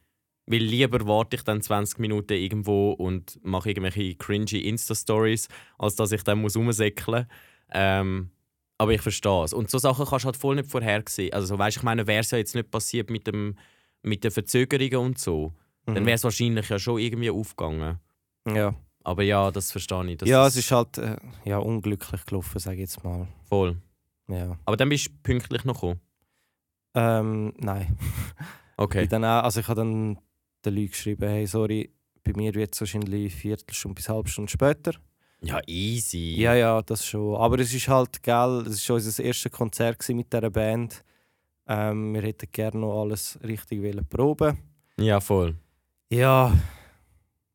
Weil 0.51 0.63
lieber 0.63 1.05
warte 1.07 1.35
ich 1.35 1.43
dann 1.43 1.61
20 1.61 1.99
Minuten 1.99 2.33
irgendwo 2.33 2.93
und 2.93 3.39
mache 3.43 3.69
irgendwelche 3.69 4.15
cringy 4.15 4.57
Insta-Stories, 4.67 5.47
als 5.77 5.95
dass 5.95 6.11
ich 6.11 6.23
dann 6.23 6.41
muss 6.41 6.55
rumsäckeln 6.57 7.27
muss. 7.27 7.35
Ähm, 7.71 8.31
aber 8.79 8.93
ich 8.93 9.01
verstehe 9.01 9.43
es. 9.43 9.53
Und 9.53 9.69
so 9.69 9.77
Sachen 9.77 10.07
kannst 10.07 10.23
du 10.25 10.27
halt 10.27 10.37
voll 10.37 10.55
nicht 10.55 10.71
vorhersehen. 10.71 11.33
Also 11.33 11.55
weißt, 11.59 11.77
ich 11.77 11.83
meine, 11.83 12.07
wäre 12.07 12.21
es 12.21 12.31
ja 12.31 12.39
jetzt 12.39 12.55
nicht 12.55 12.71
passiert 12.71 13.11
mit, 13.11 13.27
dem, 13.27 13.57
mit 14.01 14.23
den 14.23 14.31
Verzögerungen 14.31 14.95
und 15.09 15.19
so, 15.19 15.53
dann 15.85 16.03
Mhm. 16.03 16.05
wäre 16.05 16.15
es 16.15 16.23
wahrscheinlich 16.23 16.69
ja 16.69 16.79
schon 16.79 16.99
irgendwie 16.99 17.29
aufgegangen. 17.31 17.99
Ja. 18.47 18.75
Aber 19.03 19.23
ja, 19.23 19.49
das 19.51 19.71
verstehe 19.71 20.11
ich. 20.11 20.17
Das 20.17 20.29
ja, 20.29 20.45
es 20.45 20.55
ist 20.55 20.71
halt 20.71 20.97
äh, 20.97 21.17
ja, 21.45 21.57
unglücklich 21.57 22.25
gelaufen, 22.25 22.59
sage 22.59 22.75
ich 22.75 22.81
jetzt 22.81 23.03
mal. 23.03 23.27
voll. 23.47 23.77
Ja. 24.27 24.57
Aber 24.65 24.77
dann 24.77 24.89
bist 24.89 25.07
du 25.07 25.11
pünktlich 25.23 25.63
noch 25.65 25.75
gekommen. 25.75 25.99
Ähm, 26.95 27.53
nein. 27.57 27.97
Okay. 28.81 29.03
Ich, 29.03 29.09
dann 29.09 29.25
auch, 29.25 29.43
also 29.43 29.59
ich 29.59 29.67
habe 29.67 29.81
dann 29.81 30.17
den 30.65 30.73
Leuten 30.73 30.87
geschrieben, 30.91 31.27
hey, 31.27 31.45
sorry, 31.45 31.91
bei 32.23 32.31
mir 32.33 32.53
wird 32.55 32.73
es 32.73 32.79
wahrscheinlich 32.79 33.35
Viertelstunde 33.35 33.93
bis 33.95 34.07
eine 34.07 34.15
halbe 34.15 34.29
Stunde 34.29 34.49
später. 34.49 34.93
Ja, 35.41 35.59
easy. 35.67 36.35
Ja, 36.37 36.53
ja, 36.53 36.81
das 36.81 37.05
schon. 37.05 37.35
Aber 37.35 37.59
es 37.59 37.73
ist 37.73 37.89
halt, 37.89 38.23
gell, 38.23 38.63
es 38.67 38.87
war 38.87 38.95
unser 38.95 39.21
erstes 39.21 39.51
Konzert 39.51 40.07
mit 40.07 40.31
dieser 40.31 40.49
Band. 40.49 41.03
Ähm, 41.67 42.13
wir 42.13 42.21
hätten 42.21 42.47
gerne 42.53 42.79
noch 42.79 43.01
alles 43.01 43.37
richtig 43.43 43.81
wollen 43.81 44.05
proben. 44.07 44.57
Ja, 44.97 45.19
voll. 45.19 45.57
Ja, 46.11 46.57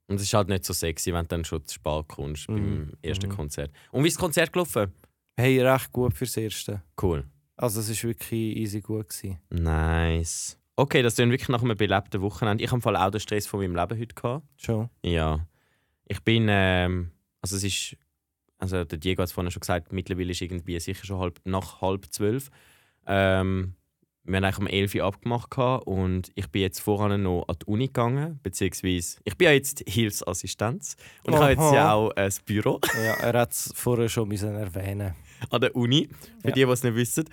Und 0.06 0.16
es 0.16 0.22
ist 0.24 0.34
halt 0.34 0.48
nicht 0.48 0.64
so 0.66 0.74
sexy, 0.74 1.12
wenn 1.14 1.22
du 1.22 1.28
dann 1.28 1.44
schon 1.46 1.64
zu 1.64 1.74
spät 1.76 2.08
kommst 2.08 2.46
beim 2.46 2.82
Mhm. 2.82 2.92
ersten 3.00 3.28
Mhm. 3.28 3.32
Konzert. 3.36 3.72
Und 3.90 4.04
wie 4.04 4.08
ist 4.08 4.16
das 4.16 4.20
Konzert 4.20 4.52
gelaufen? 4.52 4.92
hey, 5.36 5.60
recht 5.62 5.90
gut 5.92 6.12
fürs 6.14 6.36
Erste. 6.36 6.82
Cool. 7.02 7.24
Also 7.56 7.80
es 7.80 7.88
war 8.04 8.10
wirklich 8.10 8.56
easy 8.56 8.80
gut. 8.82 9.08
Gewesen. 9.08 9.38
Nice. 9.50 10.58
Okay, 10.76 11.02
das 11.02 11.14
ist 11.14 11.18
wirklich 11.18 11.48
nach 11.48 11.62
einem 11.62 11.76
belebten 11.76 12.20
Wochenende. 12.20 12.62
Ich 12.62 12.70
habe 12.70 12.78
im 12.78 12.82
Fall 12.82 12.96
auch 12.96 13.10
den 13.10 13.20
Stress 13.20 13.46
von 13.46 13.60
meinem 13.60 13.74
Leben 13.74 13.98
heute 13.98 14.14
gehabt. 14.14 14.46
Schon. 14.56 14.90
Ja. 15.04 15.46
Ich 16.06 16.20
bin, 16.22 16.46
ähm, 16.50 17.10
also 17.40 17.56
es 17.56 17.64
ist, 17.64 17.96
also 18.58 18.84
der 18.84 18.98
Diego 18.98 19.22
hat 19.22 19.28
es 19.28 19.32
vorhin 19.32 19.50
schon 19.50 19.60
gesagt, 19.60 19.90
mittlerweile 19.92 20.30
ist 20.32 20.42
irgendwie 20.42 20.78
sicher 20.78 21.04
schon 21.06 21.18
halb, 21.18 21.40
nach 21.44 21.80
halb 21.80 22.12
zwölf. 22.12 22.50
Ähm, 23.06 23.74
wir 24.26 24.36
haben 24.36 24.44
eigentlich 24.44 24.58
um 24.58 24.66
11 24.66 24.94
Uhr 24.94 25.04
abgemacht 25.04 25.50
gehabt 25.50 25.86
und 25.86 26.30
ich 26.34 26.48
bin 26.48 26.62
jetzt 26.62 26.80
voran 26.80 27.22
noch 27.22 27.44
an 27.46 27.56
die 27.60 27.66
Uni 27.66 27.86
gegangen, 27.88 28.40
beziehungsweise 28.42 29.18
ich 29.24 29.36
bin 29.36 29.46
ja 29.46 29.52
jetzt 29.52 29.82
Hilfsassistenz 29.86 30.96
und 31.24 31.34
ich 31.34 31.40
habe 31.40 31.50
jetzt 31.50 31.60
Aha. 31.60 31.74
ja 31.74 31.92
auch 31.92 32.10
ein 32.12 32.32
Büro 32.46 32.80
Ja, 32.94 33.14
er 33.14 33.32
hat 33.40 33.52
es 33.52 33.72
vorher 33.74 34.08
schon 34.08 34.28
müssen 34.28 34.54
erwähnen 34.54 35.14
an 35.50 35.60
der 35.60 35.76
Uni, 35.76 36.08
für 36.40 36.48
Ja. 36.48 36.54
die, 36.54 36.64
die 36.64 36.70
es 36.72 36.82
nicht 36.82 36.94
wissen. 36.96 37.24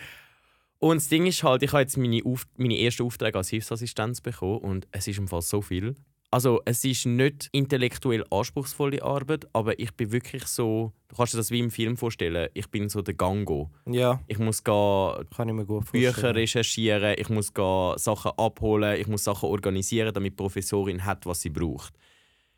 Und 0.80 0.98
das 0.98 1.08
Ding 1.08 1.28
ist 1.28 1.44
halt, 1.44 1.62
ich 1.64 1.72
habe 1.72 1.84
jetzt 1.84 1.96
meine, 1.98 2.22
Auf 2.26 2.46
meine 2.58 2.78
ersten 2.78 3.04
Aufträge 3.04 3.38
als 3.38 3.50
Hilfsassistenz 3.50 4.20
bekommen 4.20 4.58
und 4.58 4.88
es 4.92 5.08
ist 5.08 5.20
im 5.20 5.28
Fall 5.28 5.44
so 5.44 5.62
viel. 5.62 5.96
Also 6.34 6.62
es 6.64 6.86
ist 6.86 7.06
nicht 7.06 7.50
intellektuell 7.52 8.24
anspruchsvolle 8.32 9.04
Arbeit, 9.04 9.46
aber 9.52 9.78
ich 9.78 9.94
bin 9.94 10.14
wirklich 10.14 10.46
so, 10.46 10.94
du 11.10 11.16
kannst 11.18 11.34
dir 11.34 11.38
das 11.38 11.52
wie 11.52 11.60
im 11.60 11.70
Film 11.70 11.98
vorstellen, 11.98 12.48
ich 12.54 12.70
bin 12.70 12.88
so 12.88 13.02
der 13.02 13.16
Gango. 13.16 13.70
Ja, 13.86 14.22
Ich 14.28 14.40
muss 14.40 14.64
gehen 14.64 15.26
kann 15.36 15.50
ich 15.50 15.54
mir 15.54 15.66
gut 15.66 15.84
vorstellen. 15.84 16.14
Bücher 16.14 16.34
recherchieren, 16.34 17.16
ich 17.18 17.28
muss 17.28 17.54
gehen 17.54 17.98
Sachen 17.98 18.32
abholen, 18.38 18.98
ich 19.00 19.08
muss 19.08 19.26
Sachen 19.26 19.50
organisieren, 19.50 20.14
damit 20.14 20.32
die 20.32 20.36
Professorin 20.38 21.04
hat, 21.04 21.26
was 21.26 21.42
sie 21.42 21.50
braucht. 21.50 21.94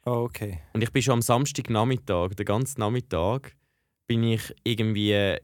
Oh, 0.05 0.27
okay. 0.27 0.59
Und 0.73 0.83
ich 0.83 0.91
bin 0.91 1.01
schon 1.01 1.13
am 1.13 1.21
Samstagnachmittag, 1.23 2.36
den 2.36 2.45
ganzen 2.45 2.79
Nachmittag, 2.79 3.55
bin 4.05 4.23
ich 4.23 4.53
irgendwie 4.63 5.38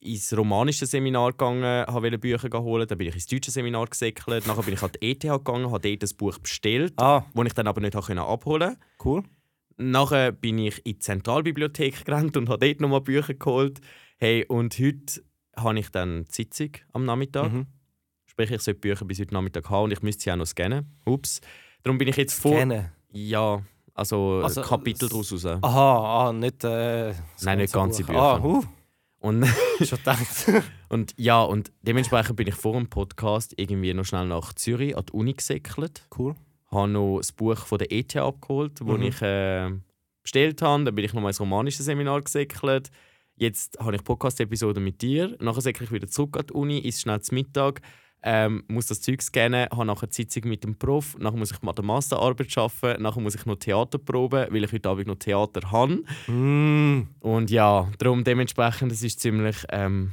ins 0.00 0.36
romanische 0.36 0.86
Seminar 0.86 1.32
gegangen, 1.32 1.84
wollte 1.88 2.18
Bücher 2.18 2.48
holen, 2.62 2.86
dann 2.86 2.98
bin 2.98 3.08
ich 3.08 3.14
ins 3.14 3.26
deutsche 3.26 3.50
Seminar 3.50 3.86
gesäckelt, 3.86 4.46
nachher 4.46 4.62
bin 4.62 4.74
ich 4.74 4.82
an 4.82 4.90
die 5.00 5.10
ETH 5.10 5.20
gegangen, 5.22 5.70
habe 5.72 5.80
dort 5.98 6.02
ein 6.10 6.16
Buch 6.16 6.38
bestellt, 6.38 6.94
Ah, 6.96 7.24
das 7.34 7.46
ich 7.46 7.52
dann 7.54 7.66
aber 7.66 7.80
nicht 7.80 7.94
habe 7.94 8.20
abholen 8.22 8.76
konnte. 8.98 9.04
cool. 9.04 9.22
Nachher 9.80 10.32
bin 10.32 10.58
ich 10.58 10.78
in 10.78 10.94
die 10.94 10.98
Zentralbibliothek 10.98 12.04
gerannt 12.04 12.36
und 12.36 12.48
habe 12.48 12.66
dort 12.66 12.80
nochmal 12.80 13.00
Bücher 13.00 13.34
geholt. 13.34 13.80
Hey, 14.18 14.44
und 14.46 14.76
heute 14.78 15.22
habe 15.56 15.78
ich 15.78 15.88
dann 15.90 16.24
die 16.24 16.32
Sitzung 16.34 16.70
am 16.92 17.04
Nachmittag. 17.04 17.52
Mhm. 17.52 17.66
Sprich, 18.26 18.50
ich 18.50 18.60
sollte 18.60 18.80
Bücher 18.80 19.04
bis 19.04 19.20
heute 19.20 19.34
Nachmittag 19.34 19.70
haben 19.70 19.84
und 19.84 19.92
ich 19.92 20.02
müsste 20.02 20.22
sie 20.24 20.32
auch 20.32 20.36
noch 20.36 20.46
scannen. 20.46 20.96
Ups. 21.06 21.40
Darum 21.84 21.96
bin 21.98 22.08
ich 22.08 22.16
jetzt 22.16 22.34
vor... 22.34 22.56
Kennen. 22.56 22.90
Ja, 23.10 23.62
also, 23.94 24.40
Also, 24.42 24.62
Kapitel 24.62 25.04
s- 25.04 25.10
daraus 25.10 25.32
raus. 25.32 25.44
Aha, 25.62 26.28
ah, 26.28 26.32
nicht. 26.32 26.62
Äh, 26.64 27.14
Nein, 27.42 27.58
nicht 27.58 27.72
ganze 27.72 28.02
Buch. 28.02 28.08
Bücher. 28.08 28.20
Ah, 28.20 28.42
huh, 28.42 28.64
Und, 29.20 29.44
schon 29.84 29.98
gedacht. 29.98 30.46
und 30.88 31.14
ja, 31.16 31.42
und 31.42 31.72
dementsprechend 31.82 32.36
bin 32.36 32.46
ich 32.46 32.54
vor 32.54 32.74
dem 32.74 32.88
Podcast 32.88 33.54
irgendwie 33.56 33.92
noch 33.94 34.04
schnell 34.04 34.26
nach 34.26 34.52
Zürich 34.52 34.96
an 34.96 35.04
die 35.06 35.12
Uni 35.12 35.34
gesäckelt. 35.34 36.06
cool. 36.18 36.34
Habe 36.70 36.88
noch 36.88 37.18
das 37.18 37.32
Buch 37.32 37.56
von 37.66 37.78
der 37.78 37.90
ETH 37.90 38.14
abgeholt, 38.16 38.80
das 38.80 38.86
Mhm. 38.86 39.02
ich 39.02 39.22
äh, 39.22 39.70
bestellt 40.22 40.60
habe. 40.62 40.84
Dann 40.84 40.94
bin 40.94 41.04
ich 41.04 41.14
noch 41.14 41.22
mal 41.22 41.28
ins 41.30 41.40
romanische 41.40 41.82
Seminar 41.82 42.20
gesäckelt. 42.22 42.90
Jetzt 43.36 43.78
habe 43.80 43.96
ich 43.96 44.04
Podcast-Episode 44.04 44.78
mit 44.80 45.00
dir. 45.00 45.36
Nachher 45.40 45.60
säckle 45.62 45.84
ich 45.86 45.92
wieder 45.92 46.08
zurück 46.08 46.36
an 46.36 46.46
die 46.46 46.52
Uni, 46.52 46.78
isse 46.86 47.00
schnell 47.02 47.20
zum 47.22 47.36
Mittag, 47.36 47.80
ähm, 48.22 48.64
muss 48.68 48.86
das 48.86 49.00
Zeug 49.00 49.22
scannen, 49.22 49.68
habe 49.70 49.84
nachher 49.84 50.08
die 50.08 50.14
Sitzung 50.14 50.48
mit 50.48 50.64
dem 50.64 50.76
Prof. 50.76 51.16
Nachher 51.18 51.36
muss 51.36 51.52
ich 51.52 51.62
an 51.62 51.74
der 51.74 51.84
Masterarbeit 51.84 52.56
arbeiten. 52.58 53.02
Nachher 53.02 53.20
muss 53.20 53.34
ich 53.36 53.46
noch 53.46 53.56
Theater 53.56 53.98
proben, 53.98 54.46
weil 54.50 54.64
ich 54.64 54.72
heute 54.72 54.88
Abend 54.88 55.06
noch 55.06 55.16
Theater 55.16 55.70
habe. 55.70 56.02
Mm, 56.26 57.08
Und 57.20 57.50
ja, 57.50 57.88
darum 57.98 58.24
dementsprechend, 58.24 58.90
es 58.92 59.02
ist 59.02 59.20
ziemlich 59.20 59.56
ähm, 59.70 60.12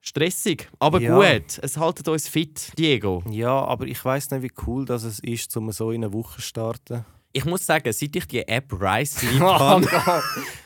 stressig. 0.00 0.68
Aber 0.78 1.00
Ja. 1.00 1.16
gut, 1.16 1.58
es 1.62 1.76
haltet 1.76 2.06
uns 2.08 2.28
fit, 2.28 2.72
Diego. 2.78 3.22
ja, 3.30 3.64
aber 3.64 3.86
ich 3.86 4.04
weiß 4.04 4.30
nicht, 4.30 4.42
wie 4.42 4.52
cool 4.66 4.84
das 4.84 5.02
es 5.04 5.18
ist, 5.20 5.56
um 5.56 5.72
so 5.72 5.90
in 5.90 6.04
eine 6.04 6.12
Woche 6.12 6.36
zu 6.36 6.42
starten. 6.42 7.04
Ich 7.32 7.44
muss 7.44 7.66
sagen, 7.66 7.92
seit 7.92 8.14
ich 8.14 8.26
die 8.28 8.46
App 8.46 8.72
Rise 8.72 9.26
habe, 9.40 9.88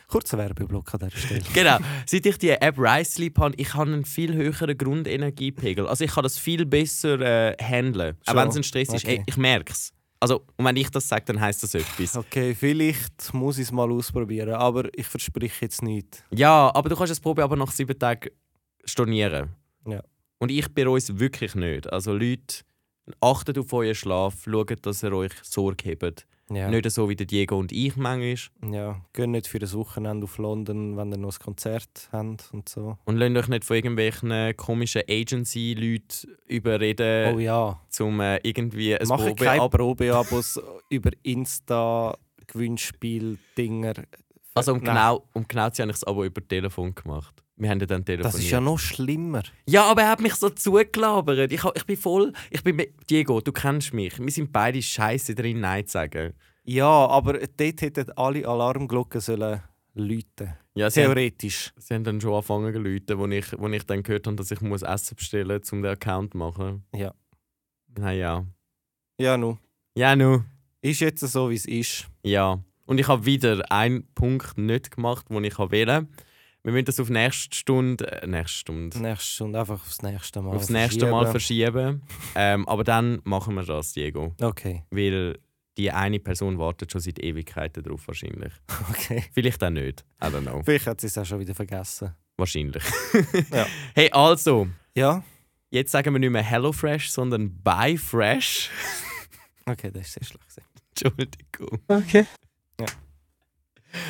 Kurzer 0.09 0.38
Werbeblock 0.38 0.94
an 0.94 1.01
dieser 1.01 1.18
Stelle. 1.18 1.42
genau, 1.55 1.79
seit 2.07 2.25
ich 2.25 2.38
die 2.38 2.51
App 2.51 2.79
Rise 2.79 3.11
Sleep 3.11 3.38
habe, 3.38 3.55
ich 3.57 3.75
habe 3.75 3.92
einen 3.92 4.05
viel 4.07 4.35
höheren 4.35 4.77
Grundenergiepegel. 4.77 5.87
Also 5.87 6.05
ich 6.05 6.11
kann 6.11 6.23
das 6.23 6.38
viel 6.38 6.64
besser 6.64 7.21
äh, 7.21 7.57
handeln, 7.62 8.16
auch 8.25 8.33
Schon? 8.33 8.37
wenn 8.40 8.49
es 8.49 8.57
ein 8.57 8.62
Stress 8.62 8.88
ist. 8.88 9.05
Okay. 9.05 9.18
Ey, 9.18 9.25
ich 9.27 9.37
merke 9.37 9.73
es. 9.73 9.92
Also, 10.21 10.44
und 10.57 10.64
wenn 10.64 10.77
ich 10.77 10.90
das 10.90 11.07
sage, 11.07 11.27
dann 11.27 11.40
heisst 11.40 11.62
das 11.62 11.75
etwas. 11.75 12.16
Okay, 12.16 12.55
vielleicht 12.55 13.33
muss 13.35 13.59
ich 13.59 13.64
es 13.64 13.73
mal 13.73 13.90
ausprobieren, 13.92 14.55
aber 14.55 14.88
ich 14.97 15.07
verspreche 15.07 15.66
jetzt 15.66 15.83
nicht. 15.83 16.25
Ja, 16.31 16.75
aber 16.75 16.88
du 16.88 16.97
kannst 16.97 17.12
das 17.12 17.21
Probe 17.21 17.44
aber 17.44 17.55
nach 17.55 17.71
sieben 17.71 17.97
Tagen 17.97 18.31
stornieren. 18.85 19.51
Ja. 19.87 20.03
Und 20.38 20.51
ich 20.51 20.73
bereue 20.73 20.99
es 20.99 21.18
wirklich 21.18 21.55
nicht. 21.55 21.92
Also 21.92 22.12
Leute, 22.12 22.62
achtet 23.21 23.59
auf 23.59 23.73
euren 23.73 23.94
Schlaf, 23.94 24.44
schaut, 24.44 24.87
dass 24.87 25.03
ihr 25.03 25.12
euch 25.12 25.33
Sorge 25.42 25.97
habt. 26.01 26.27
Ja. 26.51 26.71
Nicht 26.71 26.91
so 26.91 27.09
wie 27.09 27.17
der 27.17 27.27
Diego 27.27 27.59
und 27.59 27.73
ich 27.73 27.97
manchmal. 27.97 28.73
Ja, 28.73 29.01
geht 29.13 29.29
nicht 29.29 29.47
für 29.49 29.59
das 29.59 29.75
Wochenende 29.75 30.25
auf 30.25 30.39
London, 30.39 30.97
wenn 30.97 31.13
ihr 31.13 31.19
noch 31.19 31.35
ein 31.35 31.39
Konzert 31.45 32.09
habt 32.11 32.49
und 32.53 32.69
so. 32.69 32.97
Und 33.05 33.17
lasst 33.19 33.37
euch 33.37 33.49
nicht 33.49 33.65
von 33.65 33.77
irgendwelchen 33.77 34.57
komischen 34.57 35.03
Agency-Leuten 35.09 36.37
überreden, 36.47 37.35
Oh 37.35 37.39
ja. 37.39 37.79
um 38.01 38.21
äh, 38.21 38.39
irgendwie 38.43 38.97
ein 38.97 39.07
Mache 39.09 39.27
Probe 39.27 39.45
keine 39.45 39.63
ab 39.63 39.73
Probeabos 39.73 40.59
über 40.91 41.11
Insta-Gewinnspiel-Dinger. 41.23 43.95
Also 44.55 44.73
um 44.73 44.79
Nein. 44.79 44.87
genau, 44.95 45.25
um 45.35 45.47
genau 45.47 45.69
zu 45.71 45.83
habe 45.83 45.91
ich 45.93 45.99
das 45.99 46.05
Abo 46.05 46.25
über 46.25 46.47
Telefon 46.47 46.95
gemacht. 46.95 47.43
Wir 47.59 47.71
haben 47.71 47.81
ja 47.81 47.87
dann 47.87 48.05
telefoniert. 48.05 48.35
Das 48.35 48.40
ist 48.40 48.51
ja 48.51 48.61
noch 48.61 48.79
schlimmer. 48.79 49.42
Ja, 49.66 49.85
aber 49.90 50.03
er 50.03 50.11
hat 50.11 50.21
mich 50.21 50.35
so 50.35 50.49
zugelabert. 50.49 51.51
Ich, 51.53 51.62
ich 51.75 51.85
bin 51.87 51.97
voll. 51.97 52.33
Ich 52.51 52.62
bin 52.62 52.77
mit- 52.77 52.94
Diego, 53.11 53.40
du 53.40 53.51
kennst 53.53 53.92
mich. 53.92 54.18
Wir 54.18 54.31
sind 54.31 54.53
beide 54.53 54.81
scheiße 54.81 55.35
drin, 55.35 55.61
Nein 55.61 55.87
zu 55.87 55.92
sagen. 55.92 56.35
Ja, 56.64 56.87
aber 56.87 57.33
dort 57.35 57.81
hätten 57.83 58.11
alle 58.12 58.47
Alarmglocken 58.47 59.21
sollen 59.21 59.61
läuten. 59.94 60.55
Ja, 60.75 60.88
sie 60.90 61.01
haben, 61.03 61.14
Theoretisch. 61.14 61.73
sie 61.77 61.94
haben 61.94 62.05
dann 62.05 62.21
schon 62.21 62.33
angefangen 62.35 62.73
zu 62.73 62.79
läuten, 62.81 63.18
wo 63.18 63.27
ich, 63.27 63.47
wo 63.59 63.66
ich 63.68 63.85
dann 63.85 64.03
gehört 64.05 64.27
habe, 64.29 64.37
dass 64.37 64.51
ich 64.53 64.61
muss 64.61 64.83
Essen 64.83 65.16
bestellen 65.16 65.59
muss, 65.59 65.73
um 65.73 65.83
den 65.83 65.90
Account 65.92 66.33
zu 66.33 66.38
machen. 66.38 66.85
Ja. 66.94 67.12
Na 67.99 68.12
ja. 68.12 68.44
Ja, 69.18 69.37
nu. 69.37 69.59
Ja, 69.97 70.14
nu. 70.14 70.44
Ist 70.81 71.01
jetzt 71.01 71.21
so, 71.27 71.51
wie 71.51 71.57
es 71.57 71.66
ist. 71.66 72.07
Ja. 72.23 72.62
Und 72.87 73.01
ich 73.01 73.09
habe 73.09 73.27
wieder 73.27 73.71
einen 73.73 74.07
Punkt 74.14 74.57
nicht 74.57 74.92
gemacht, 74.94 75.27
den 75.31 75.42
ich 75.42 75.59
wählen 75.59 76.07
Wir 76.69 76.73
müssen 76.75 76.85
das 76.85 77.01
auf 77.01 77.09
nächste 77.09 77.57
Stunde, 77.57 78.21
äh, 78.21 78.27
nächste 78.27 78.59
Stunde, 78.59 78.99
Nächste 79.01 79.27
Stunde 79.27 79.59
einfach 79.59 79.77
aufs 79.81 80.03
nächste 80.03 80.43
Mal. 80.43 80.55
aufs 80.55 80.69
nächste 80.69 81.07
Mal 81.11 81.27
verschieben. 81.31 82.03
ähm, 82.35 82.69
aber 82.69 82.85
dann 82.85 83.23
machen 83.25 83.55
wir 83.55 83.63
das, 83.63 83.95
Diego. 83.95 84.35
Okay, 84.39 84.85
Weil 84.91 85.39
die 85.79 85.91
eine 85.91 86.19
Person 86.19 86.59
wartet 86.59 86.93
schon 86.93 87.01
seit 87.01 87.21
Ewigkeiten 87.21 87.83
drauf 87.83 88.07
wahrscheinlich. 88.07 88.53
okay. 88.91 89.25
Vielleicht 89.33 89.65
auch 89.65 89.71
nicht. 89.71 90.05
I 90.23 90.27
don't 90.27 90.43
know. 90.43 90.61
Vielleicht 90.63 90.87
hat 90.89 91.01
sie 91.01 91.07
es 91.07 91.17
auch 91.17 91.25
schon 91.25 91.41
wieder 91.41 91.55
vergessen. 91.55 92.15
Wahrscheinlich. 92.37 92.85
Ja. 93.51 93.67
Hey, 93.95 94.11
also, 94.13 94.69
Ja? 94.95 95.25
jetzt 95.71 95.91
sagen 95.93 96.13
wir 96.15 96.19
nicht 96.19 96.29
mehr 96.29 96.43
Hello 96.43 96.73
Fresh, 96.73 97.11
sondern 97.11 97.63
Bye 97.63 97.97
Fresh. 97.97 98.69
Okay, 99.65 99.91
das 99.91 100.03
ist 100.09 100.13
sehr 100.13 100.25
schlecht. 100.25 100.45
gewesen. 100.49 100.67
Entschuldigung. 100.91 101.81
Okay. 101.89 102.27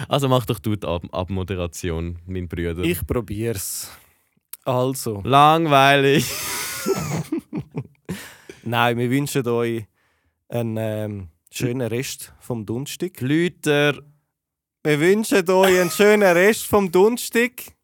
Also 0.09 0.29
mach 0.29 0.47
doch 0.47 0.59
du 0.59 0.77
die 0.77 0.87
Ab 0.87 1.05
Abmoderation, 1.13 2.19
mein 2.27 2.49
Bruder. 2.49 2.83
Ich 2.83 3.07
probier's. 3.07 3.91
Also, 4.65 5.23
Langweilig. 5.25 6.31
nein, 8.63 8.99
wir 8.99 9.11
wünschen 9.11 9.47
euch 9.49 9.85
einen 10.49 10.77
ähm, 10.77 11.29
schönen 11.51 11.89
Rest 11.89 12.35
vom 12.41 12.67
Dunstig. 12.67 13.21
Leute, 13.21 14.03
Wir 14.85 15.01
wünschen 15.01 15.49
euch 15.51 15.81
einen 15.81 15.91
schönen 15.91 16.23
Rest 16.23 16.67
vom 16.67 16.91
Dunstig. 16.91 17.77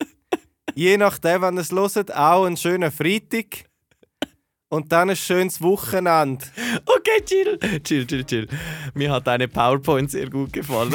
Je 0.75 0.97
nachdem, 0.97 1.43
wann 1.43 1.57
ihr 1.57 1.61
es 1.61 1.71
hört, 1.71 2.15
auch 2.15 2.45
einen 2.45 2.57
schönen 2.57 2.91
Freitag. 2.91 3.65
Und 4.71 4.91
dann 4.91 5.11
ein 5.11 5.17
schönes 5.17 5.61
Wochenende. 5.63 6.45
Okay, 6.85 7.23
chill. 7.25 7.59
Chill, 7.85 8.07
chill, 8.07 8.25
chill. 8.25 8.49
Mir 8.95 9.13
hat 9.13 9.27
deine 9.27 9.47
PowerPoint 9.47 10.11
sehr 10.11 10.29
gut 10.29 10.53
gefallen. 10.53 10.93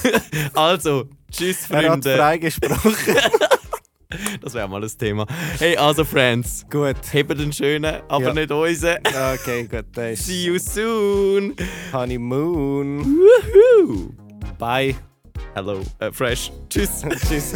also, 0.54 1.04
tschüss, 1.30 1.70
Er 1.70 1.78
hat 1.78 1.84
Freunde. 1.86 2.16
frei 2.16 2.38
gesprochen. 2.38 2.94
Das 4.42 4.52
wäre 4.52 4.68
mal 4.68 4.82
das 4.82 4.94
Thema. 4.94 5.26
Hey, 5.58 5.74
also, 5.74 6.04
Friends, 6.04 6.66
Gut. 6.70 6.96
hebt 7.12 7.30
den 7.38 7.50
schönen, 7.50 8.02
aber 8.08 8.26
Ja. 8.26 8.34
nicht 8.34 8.50
unseren. 8.50 8.98
Okay, 9.34 9.64
gut. 9.64 9.86
Das 9.94 10.12
ist 10.12 10.26
See 10.26 10.44
you 10.44 10.58
soon. 10.58 11.54
Honeymoon. 11.94 13.06
Woohoo. 13.06 14.10
Bye. 14.58 14.96
Hello, 15.54 15.80
äh, 15.98 16.12
Fresh. 16.12 16.52
Tschüss. 16.68 17.02
Tschüss. 17.26 17.54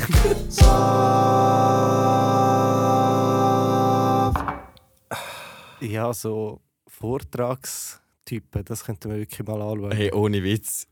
Ja, 5.87 6.13
so 6.13 6.61
Vortragstypen, 6.89 8.65
das 8.65 8.85
könnten 8.85 9.11
wir 9.11 9.19
wirklich 9.19 9.47
mal 9.47 9.61
anschauen. 9.63 9.93
Hey, 9.93 10.13
ohne 10.13 10.43
Witz. 10.43 10.87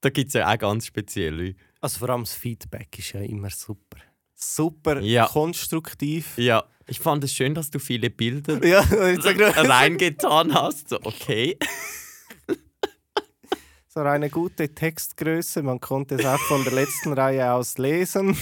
Da 0.00 0.10
gibt 0.10 0.28
es 0.28 0.34
ja 0.34 0.52
auch 0.52 0.58
ganz 0.58 0.86
spezielle. 0.86 1.54
Also 1.80 1.98
vor 2.00 2.10
allem 2.10 2.22
das 2.22 2.34
Feedback 2.34 2.98
ist 2.98 3.12
ja 3.12 3.20
immer 3.20 3.50
super. 3.50 3.98
Super 4.34 5.00
Ja. 5.00 5.26
konstruktiv. 5.26 6.36
Ja, 6.36 6.64
ich 6.88 6.98
fand 6.98 7.22
es 7.24 7.32
schön, 7.32 7.54
dass 7.54 7.70
du 7.70 7.78
viele 7.78 8.10
Bilder 8.10 8.64
Ja, 8.66 8.80
reingetan 8.90 10.52
hast. 10.54 10.88
So, 10.88 10.98
okay. 11.04 11.56
so 13.86 14.00
eine 14.00 14.30
gute 14.30 14.74
Textgröße, 14.74 15.62
man 15.62 15.78
konnte 15.78 16.16
es 16.16 16.24
auch 16.24 16.40
von 16.40 16.64
der 16.64 16.72
letzten 16.72 17.12
Reihe 17.12 17.52
aus 17.52 17.78
lesen. 17.78 18.36